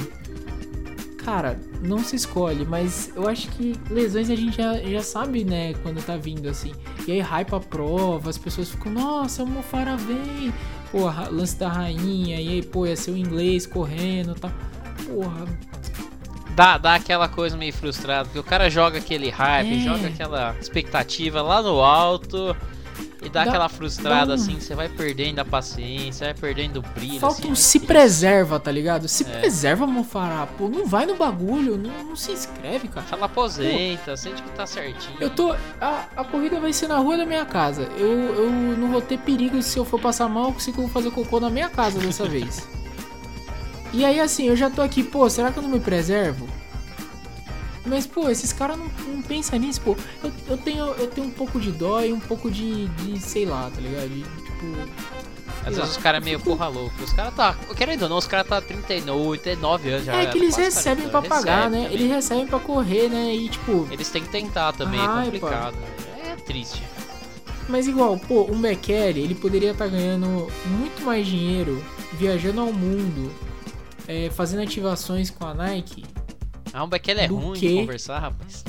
[1.23, 5.75] cara, não se escolhe, mas eu acho que lesões a gente já, já sabe, né,
[5.83, 6.73] quando tá vindo assim.
[7.07, 10.55] E aí hype a prova, as pessoas ficam, nossa, o Mofara vem.
[10.91, 14.51] Porra, lance da rainha, e aí, pô, ia ser o inglês correndo e tá.
[15.07, 15.45] Porra.
[16.59, 19.79] Dá, dá aquela coisa meio frustrada, porque o cara joga aquele hype, é.
[19.79, 22.57] joga aquela expectativa lá no alto.
[23.23, 24.35] E dá, dá aquela frustrada dá um...
[24.35, 27.21] assim, você vai perdendo a paciência, vai perdendo o brilho.
[27.21, 29.07] Falta assim, um se preserva, tá ligado?
[29.07, 29.39] Se é.
[29.39, 30.49] preserva, Mofará.
[30.59, 33.07] Pô, não vai no bagulho, não, não se inscreve, cara.
[33.07, 35.17] Fala aposenta, Pô, sente que tá certinho.
[35.21, 35.55] Eu tô.
[35.81, 37.83] A, a corrida vai ser na rua da minha casa.
[37.97, 41.39] Eu, eu não vou ter perigo se eu for passar mal, eu consigo fazer cocô
[41.39, 42.67] na minha casa dessa vez.
[43.93, 46.49] E aí, assim, eu já tô aqui, pô, será que eu não me preservo?
[47.87, 49.97] Mas, pô, esses caras não, não pensam nisso, pô.
[50.23, 53.47] Eu, eu, tenho, eu tenho um pouco de dó e um pouco de, de sei
[53.47, 54.09] lá, tá ligado?
[54.09, 54.67] De, tipo.
[55.65, 57.03] Às vezes os caras é meio porra louco.
[57.03, 57.57] Os caras tá.
[57.77, 60.15] Querendo ou não, os caras tá 39, 39 anos já.
[60.17, 61.85] É que eles recebem pra pagar, né?
[61.85, 61.95] Também.
[61.95, 63.35] Eles recebem pra correr, né?
[63.35, 63.89] E tipo.
[63.91, 65.75] Eles têm que tentar também, Ai, é complicado.
[65.75, 66.29] Pô.
[66.29, 66.83] É triste.
[67.69, 72.73] Mas igual, pô, um Bekele, ele poderia estar tá ganhando muito mais dinheiro viajando ao
[72.73, 73.31] mundo,
[74.09, 76.05] é, fazendo ativações com a Nike
[76.73, 77.69] ah, o Bekele é ruim que...
[77.69, 78.65] de conversar, rapaz.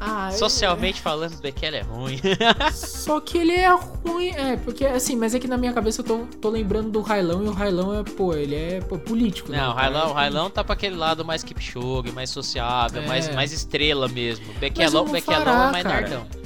[0.00, 1.02] Ah, Socialmente é...
[1.02, 2.20] falando, o Bekele é ruim.
[2.72, 6.04] Só que ele é ruim, é, porque assim, mas é que na minha cabeça eu
[6.04, 9.50] tô, tô lembrando do Railão e o Railão é, pô, ele é pô, político.
[9.50, 9.68] Não, né?
[9.68, 13.06] o Railão, o Railão tá pra aquele lado mais Kipchoge, mais sociável, é.
[13.06, 14.46] mais, mais estrela mesmo.
[14.54, 16.00] Bekelão, Bekelão é mais cara.
[16.00, 16.37] nerdão.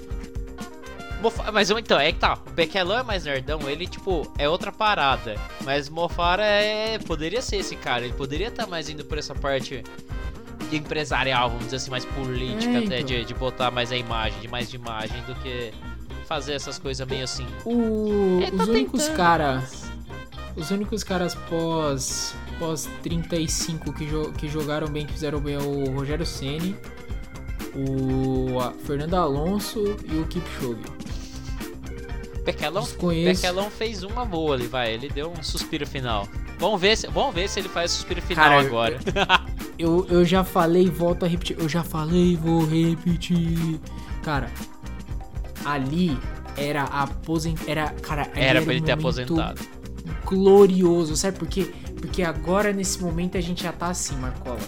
[1.53, 2.39] Mas então, é que tá.
[2.47, 5.37] O Bekelão é mais nerdão, ele, tipo, é outra parada.
[5.65, 6.99] Mas Mofara é.
[6.99, 8.05] Poderia ser esse cara.
[8.05, 9.83] Ele poderia estar tá mais indo por essa parte
[10.71, 13.07] empresarial, vamos dizer assim, mais política é, até, então.
[13.07, 15.73] de, de botar mais a imagem, de mais de imagem do que
[16.27, 17.47] fazer essas coisas meio assim.
[17.65, 19.91] O- os tá únicos tentando, caras.
[20.57, 22.35] Os únicos caras pós.
[22.59, 26.77] pós 35 que, jo- que jogaram bem, que fizeram bem é o Rogério Ceni,
[27.75, 30.81] o Fernando Alonso e o Kipchoge.
[32.45, 33.41] Bequelão, Desconheço.
[33.41, 34.93] Bequelão fez uma boa ali, vai.
[34.93, 36.27] Ele deu um suspiro final.
[36.59, 38.99] Vamos ver se, vamos ver se ele faz suspiro final Cara, agora.
[39.79, 41.57] Eu, eu já falei, volto a repetir.
[41.59, 43.81] Eu já falei, vou repetir.
[44.23, 44.49] Cara,
[45.65, 46.17] ali
[46.57, 47.59] era aposent...
[47.67, 49.61] Era, cara, Era um pra ele ter aposentado.
[50.25, 51.17] glorioso.
[51.17, 51.73] Sabe por quê?
[52.01, 54.59] Porque agora, nesse momento, a gente já tá assim, Marcola.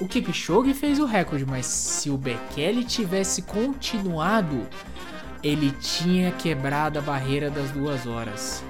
[0.00, 4.66] O Kipchoge fez o recorde, mas se o Bekele tivesse continuado,
[5.42, 8.64] ele tinha quebrado a barreira das duas horas.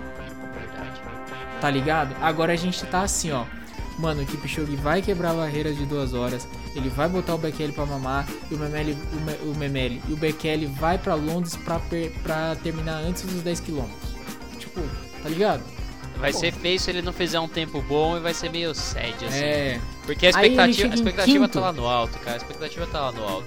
[1.61, 2.17] Tá ligado?
[2.21, 3.45] Agora a gente tá assim, ó.
[3.99, 6.49] Mano, o Kipchoge vai quebrar a barreira de duas horas.
[6.75, 8.27] Ele vai botar o Bekele pra mamar.
[8.51, 8.97] E o Memeli,
[9.47, 13.43] o, o Memeli e o Bekele vai pra Londres pra, per- pra terminar antes dos
[13.43, 13.85] 10 km.
[14.59, 14.81] Tipo,
[15.23, 15.63] tá ligado?
[16.21, 19.15] Vai ser feio se ele não fizer um tempo bom e vai ser meio sad,
[19.27, 19.39] assim.
[19.43, 19.81] É.
[20.05, 22.33] Porque a expectativa, a expectativa tá lá no alto, cara.
[22.35, 23.47] A expectativa tá lá no alto.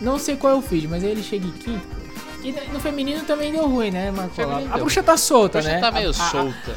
[0.00, 1.86] Não sei qual é o feed, mas aí ele chega em quinto.
[2.42, 4.12] E no feminino também deu ruim, né?
[4.34, 5.80] Feminino A bruxa tá solta, Hoje né?
[5.80, 6.76] tá meio A- a- solta.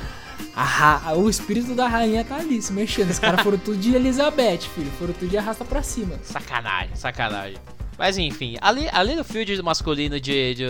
[0.55, 3.11] a a- o espírito da rainha tá ali se mexendo.
[3.11, 4.91] Os caras foram tudo de Elizabeth, filho.
[4.97, 6.15] Foram tudo de arrasta pra cima.
[6.23, 7.57] Sacanagem, sacanagem.
[7.97, 10.65] Mas enfim, ali, ali no field masculino de, de,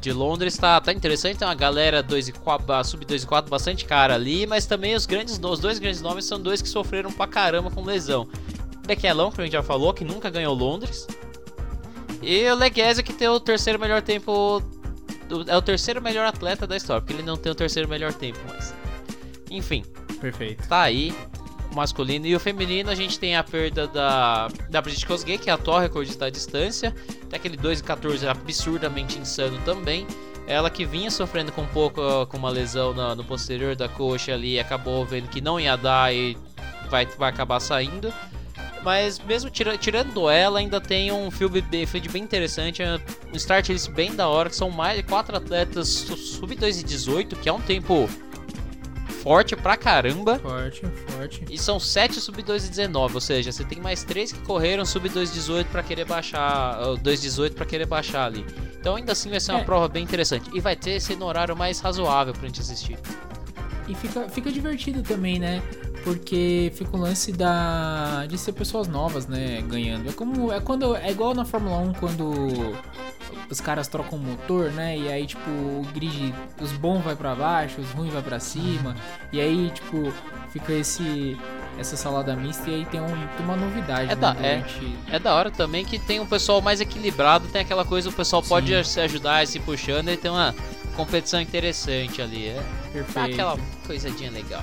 [0.00, 3.50] de Londres tá, tá interessante, tem uma galera 2 e 4, sub 2 e 4,
[3.50, 7.12] bastante cara ali, mas também os grandes os dois grandes nomes são dois que sofreram
[7.12, 8.26] pra caramba com lesão.
[8.86, 11.06] Bequelão, que a gente já falou, que nunca ganhou Londres.
[12.22, 14.62] E o Leguese que tem o terceiro melhor tempo.
[15.46, 18.38] É o terceiro melhor atleta da história, porque ele não tem o terceiro melhor tempo,
[18.48, 18.74] mas.
[19.48, 19.84] Enfim,
[20.20, 20.66] Perfeito.
[20.66, 21.14] tá aí
[21.74, 25.52] masculino e o feminino a gente tem a perda da da Brigitte Kosgei, que é
[25.52, 26.92] a atual recordista da distância,
[27.28, 30.06] tem aquele 2,14 absurdamente insano também.
[30.46, 34.32] Ela que vinha sofrendo com um pouco com uma lesão na- no posterior da coxa
[34.34, 36.36] ali, acabou vendo que não ia dar e
[36.90, 38.12] vai, vai acabar saindo.
[38.82, 43.90] Mas mesmo tira- tirando ela, ainda tem um field bem, bem interessante, um start list
[43.90, 47.48] bem da hora, que são mais de quatro atletas su- sub 2 e 18, que
[47.48, 48.08] é um tempo
[49.22, 50.38] forte pra caramba.
[50.38, 51.44] Forte, forte.
[51.50, 54.84] E são 7 sub 2 e 19, ou seja, você tem mais 3 que correram
[54.84, 58.44] sub 2 18 para querer baixar, uh, 2 18 para querer baixar ali.
[58.80, 59.64] Então ainda assim vai ser uma É.
[59.64, 62.98] prova bem interessante e vai ter esse no horário mais razoável pra gente assistir.
[63.88, 65.60] E fica, fica divertido também, né?
[66.04, 70.08] Porque fica o lance da de ser pessoas novas, né, ganhando.
[70.08, 72.74] É como é quando é igual na Fórmula 1 quando
[73.50, 74.96] os caras trocam o motor, né?
[74.96, 78.96] E aí tipo o grid, os bons vai pra baixo, os ruins vai pra cima.
[79.32, 80.12] E aí tipo
[80.52, 81.36] fica esse
[81.78, 84.64] essa salada mista e aí tem, um, tem uma novidade, É né, da- é.
[85.10, 88.42] É da hora também que tem um pessoal mais equilibrado, tem aquela coisa o pessoal
[88.42, 88.84] pode Sim.
[88.84, 90.54] se ajudar, se puxando e tem uma
[90.96, 92.54] competição interessante ali, é.
[92.54, 93.32] Dá Perfeito.
[93.32, 94.62] aquela coisadinha legal.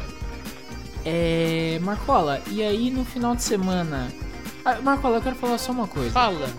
[1.06, 4.08] É, Marcola, e aí no final de semana.
[4.66, 6.10] Ah, Marcola, eu quero falar só uma coisa.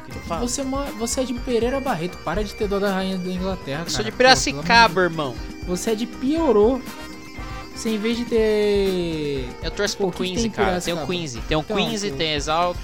[0.07, 0.41] Querido, fala.
[0.41, 0.63] Você,
[0.99, 3.83] você é de Pereira Barreto, para de ter dó da rainha da Inglaterra.
[3.85, 4.05] Eu sou cara.
[4.05, 5.35] de Pô, pelo amor Piracicaba, irmão.
[5.61, 6.81] de- Você é de Piorô.
[7.75, 9.49] Você em vez de ter.
[9.63, 10.81] Eu torço Pô, pro tem em cara.
[10.81, 11.07] Tem o Piracicaba?
[11.07, 12.77] Quincy, tem o Então, tem Exalt.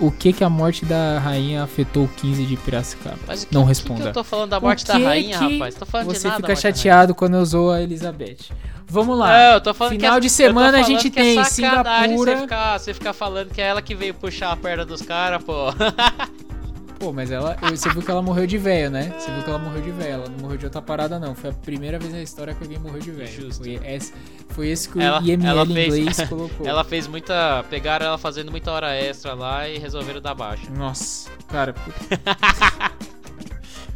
[0.00, 3.18] O que que a morte da rainha afetou o 15 de Piracicaba?
[3.26, 4.02] Mas que, Não o que responda.
[4.02, 5.74] que eu tô falando da morte da rainha, rapaz?
[5.74, 6.36] Tô falando de Você nada.
[6.36, 8.38] fica da morte da chateado quando eu zoo a Elizabeth.
[8.86, 9.26] Vamos lá.
[9.28, 9.62] rainha.
[9.64, 12.36] Não, Final é- de semana a gente é tem sacanagem Singapura.
[12.36, 15.42] Você ficar, você ficar falando que é ela que veio puxar a perna dos caras,
[15.42, 15.66] pô.
[16.96, 17.56] Pô, mas ela.
[17.70, 19.12] Você viu que ela morreu de velho, né?
[19.18, 20.12] Você viu que ela morreu de velho.
[20.12, 21.34] Ela não morreu de outra parada, não.
[21.34, 23.52] Foi a primeira vez na história que alguém morreu de velho.
[23.52, 24.12] Foi esse,
[24.48, 26.66] foi esse que o Ela- IML ela fez- inglês colocou.
[26.66, 27.62] Ela fez muita.
[27.68, 30.70] Pegaram ela fazendo muita hora extra lá e resolveram dar baixa.
[30.70, 31.74] Nossa, cara.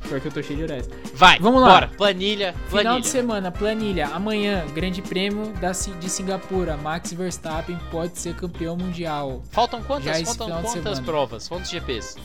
[0.09, 0.88] Pior que eu tô cheio de horas.
[1.14, 1.68] Vai, Vamos lá.
[1.68, 3.01] Bora, planilha, Final planilha.
[3.01, 4.07] de semana, planilha.
[4.09, 6.77] Amanhã, Grande Prêmio da, de Singapura.
[6.79, 9.42] Max Verstappen pode ser campeão mundial.
[9.51, 11.49] Faltam quantas, faltam final quantas provas?
[11.49, 12.16] Quantos GPs?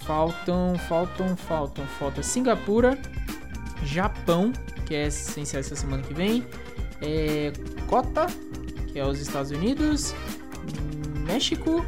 [0.00, 2.98] Faltam, faltam, faltam, falta Singapura,
[3.84, 4.52] Japão,
[4.84, 6.44] que é essencial essa semana que vem,
[7.00, 7.52] é,
[7.86, 8.26] Cota,
[8.92, 10.14] que é os Estados Unidos,
[11.24, 11.84] México,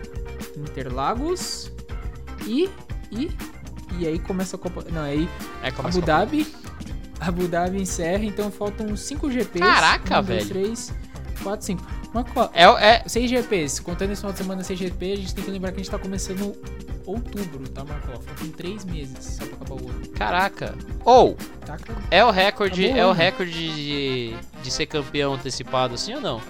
[0.56, 1.70] Interlagos
[2.46, 2.70] e
[3.10, 3.30] e
[4.00, 5.28] e aí começa a Copa, não, aí
[5.62, 6.54] É, começa Abu Dhabi,
[7.20, 9.60] Abu Dhabi encerra, então faltam 5 GPs.
[9.64, 10.46] Caraca, um, velho.
[10.48, 10.92] três,
[11.42, 11.84] quatro, cinco.
[12.12, 15.34] Mas qual- É, é, 6 GPs, contando esse final de semana 6 GP, a gente
[15.34, 16.54] tem que lembrar que a gente tá começando
[17.06, 18.06] outubro, tá, Marco?
[18.22, 20.08] Faltam 3 meses só pra acabar o ano.
[20.10, 20.74] caraca.
[21.04, 21.34] Ou,
[21.66, 21.98] Tá, cara?
[22.10, 26.40] é o recorde, é o recorde de, de ser campeão antecipado, assim ou não?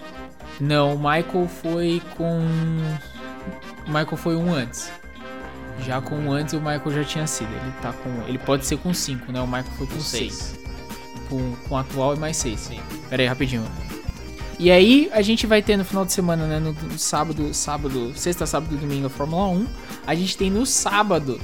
[0.60, 2.40] Não, o Michael foi com.
[3.86, 4.90] O Michael foi um antes.
[5.80, 7.50] Já com antes o Michael já tinha sido.
[7.52, 8.10] Ele tá com.
[8.28, 9.40] Ele pode ser com 5, né?
[9.40, 10.34] O Michael foi com Com 6.
[10.34, 10.60] seis.
[11.28, 12.60] Com, com atual e mais 6.
[12.60, 12.80] Sim.
[13.08, 13.64] Pera aí, rapidinho.
[14.58, 16.60] E aí, a gente vai ter no final de semana, né?
[16.60, 19.66] No, no sábado, sábado, sexta, sábado e domingo a Fórmula 1.
[20.06, 21.40] A gente tem no sábado,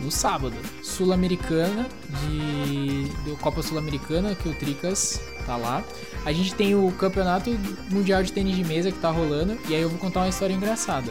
[0.00, 1.86] no sábado, Sul-Americana,
[2.22, 5.82] de do Copa Sul-Americana, que o Tricas tá lá.
[6.24, 7.50] A gente tem o Campeonato
[7.90, 9.58] Mundial de Tênis de Mesa que tá rolando.
[9.68, 11.10] E aí eu vou contar uma história engraçada.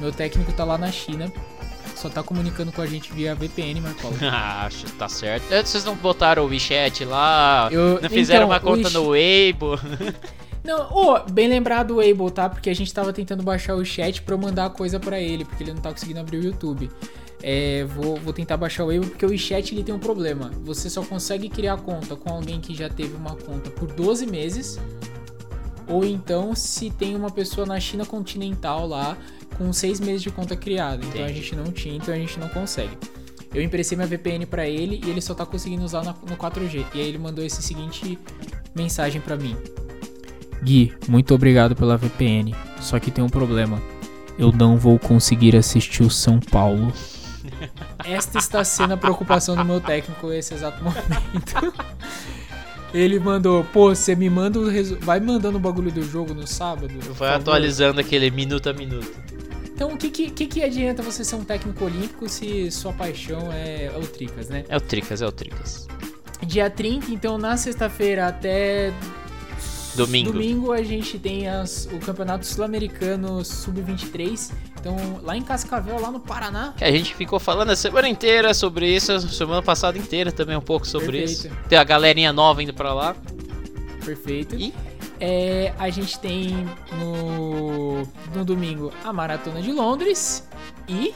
[0.00, 1.32] Meu técnico tá lá na China,
[2.00, 4.14] só tá comunicando com a gente via VPN, Marcola.
[4.22, 5.52] Ah, Acho que tá certo.
[5.52, 7.68] Eh, Vocês não botaram o WeChat lá?
[7.70, 9.78] Eu- não fizeram então, uma conta Wish- no Weibo?
[10.62, 12.46] Não, ô, bem lembrado o Able, tá?
[12.46, 15.42] Porque a gente tava tentando baixar o chat pra eu mandar a coisa pra ele,
[15.42, 16.90] porque ele não tá conseguindo abrir o YouTube.
[17.42, 20.50] É, vou, vou tentar baixar o Able porque o chat ele tem um problema.
[20.62, 24.78] Você só consegue criar conta com alguém que já teve uma conta por 12 meses.
[25.88, 29.16] Ou então se tem uma pessoa na China continental lá
[29.60, 31.04] com 6 meses de conta criada.
[31.04, 32.96] Então a gente não tinha, então a gente não consegue.
[33.52, 36.86] Eu emprestei minha VPN pra ele e ele só tá conseguindo usar no 4G.
[36.94, 38.18] E aí ele mandou esse seguinte
[38.74, 39.54] mensagem pra mim.
[40.62, 42.54] Gui, muito obrigado pela VPN.
[42.80, 43.82] Só que tem um problema.
[44.38, 46.90] Eu não vou conseguir assistir o São Paulo.
[48.02, 51.74] Esta está sendo a preocupação do meu técnico nesse exato momento.
[52.94, 54.96] Ele mandou, pô, você me manda o resu...
[55.00, 56.88] Vai mandando o bagulho do jogo no sábado?
[56.88, 59.39] Vai favor?" atualizando aquele minuto a minuto.
[59.80, 63.86] Então, o que, que, que, adianta você ser um técnico olímpico se sua paixão é,
[63.86, 64.62] é o Tricas, né?
[64.68, 65.88] É o Tricas, é o Tricas.
[66.46, 68.92] Dia 30, então na sexta-feira até
[69.94, 70.32] Domingo.
[70.32, 74.52] domingo a gente tem as- o Campeonato Sul-Americano Sub-23.
[74.78, 76.74] Então lá em Cascavel, lá no Paraná.
[76.76, 80.60] Que a gente ficou falando a semana inteira sobre isso, semana passada inteira também um
[80.60, 81.46] pouco sobre Perfeito.
[81.46, 81.50] isso.
[81.70, 83.16] Tem a galerinha nova indo pra lá.
[84.04, 84.56] Perfeito.
[84.56, 84.74] E
[85.22, 86.66] É, a gente tem
[86.98, 87.69] no,
[88.34, 90.46] no domingo a Maratona de Londres.
[90.88, 91.14] E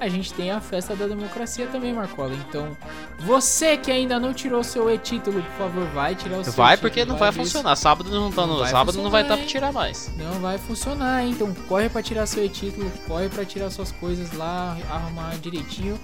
[0.00, 2.32] a gente tem a Festa da Democracia também, Marcola.
[2.48, 2.74] Então,
[3.20, 7.04] você que ainda não tirou seu e-título, por favor, vai tirar o seu vai porque
[7.04, 7.76] não vai se- funcionar.
[7.76, 10.10] Sábado não tá no vai sábado não vai estar funcionar, pra tirar mais.
[10.16, 11.32] Não vai funcionar, hein?
[11.32, 16.00] então corre pra tirar seu e-título, corre pra tirar suas coisas lá, arrumar direitinho,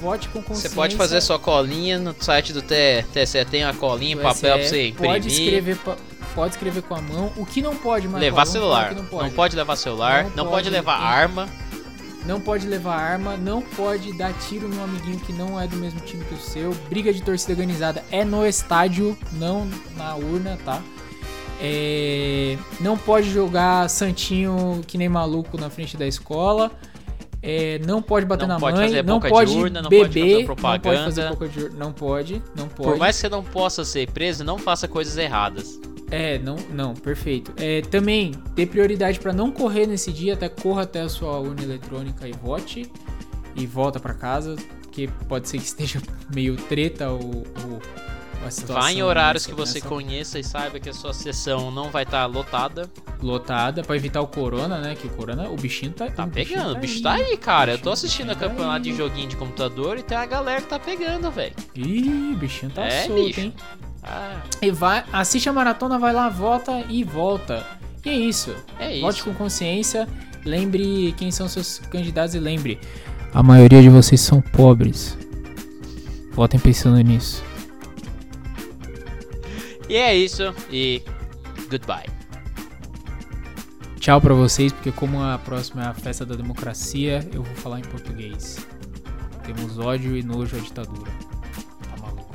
[0.00, 0.68] vote com consciência.
[0.68, 4.62] Você pode fazer sua colinha no site do TSE, tem a colinha, do papel pra
[4.64, 5.12] SE, você imprimir.
[5.14, 5.78] Pode escrever,
[6.34, 7.32] pode escrever com a mão.
[7.36, 8.94] O que não pode, Marcola, levar celular.
[8.94, 9.34] Não Não pode.
[9.34, 9.56] pode.
[9.56, 11.48] levar celular, Não não, pode, pode, levar arma.
[12.26, 16.00] Não pode levar arma, não pode dar tiro no amiguinho que não é do mesmo
[16.00, 16.72] time que o seu.
[16.88, 19.66] Briga de torcida organizada é no estádio, não
[19.96, 20.82] na urna, tá?
[21.62, 26.70] É, Não pode jogar santinho que nem maluco na frente da escola.
[27.42, 29.90] É, não pode bater Não na pode mãe, fazer não boca de pode urna, não
[29.90, 31.04] pode beber, não pode propaganda.
[31.04, 32.88] fazer boca de urna, não pode, não pode.
[32.90, 35.80] Por mais que você não possa ser preso, não faça coisas erradas.
[36.10, 37.52] É, não, não, perfeito.
[37.56, 41.62] É, também, dê prioridade pra não correr nesse dia, até corra até a sua urna
[41.62, 42.90] eletrônica e vote.
[43.56, 46.00] E volta pra casa, porque pode ser que esteja
[46.34, 47.80] meio treta ou, ou.
[48.68, 52.24] Vá em horários que você conheça e saiba que a sua sessão não vai estar
[52.24, 52.88] lotada.
[53.22, 54.94] Lotada, pra evitar o corona, né?
[54.94, 57.22] Que o corona, o bichinho tá Tá o pegando, o bicho tá aí.
[57.22, 57.72] aí, cara.
[57.72, 58.96] Eu tô assistindo a tá campeonato de aí.
[58.96, 61.54] joguinho de computador e tem a galera que tá pegando, velho.
[61.76, 63.40] Ih, o bichinho tá É, solto, bicho.
[63.40, 63.54] hein?
[64.02, 67.66] Ah, E vai, assiste a maratona, vai lá, vota e volta.
[68.04, 68.54] E é isso.
[68.78, 69.02] é isso.
[69.02, 70.08] Vote com consciência.
[70.44, 72.78] Lembre quem são seus candidatos e lembre.
[73.34, 75.16] A maioria de vocês são pobres.
[76.32, 77.44] Votem pensando nisso.
[79.88, 80.54] E é isso.
[80.70, 81.02] E
[81.70, 82.06] goodbye.
[83.98, 87.80] Tchau pra vocês, porque como a próxima é a festa da democracia, eu vou falar
[87.80, 88.66] em português.
[89.44, 91.10] Temos ódio e nojo à ditadura.
[91.90, 92.34] Tá maluco?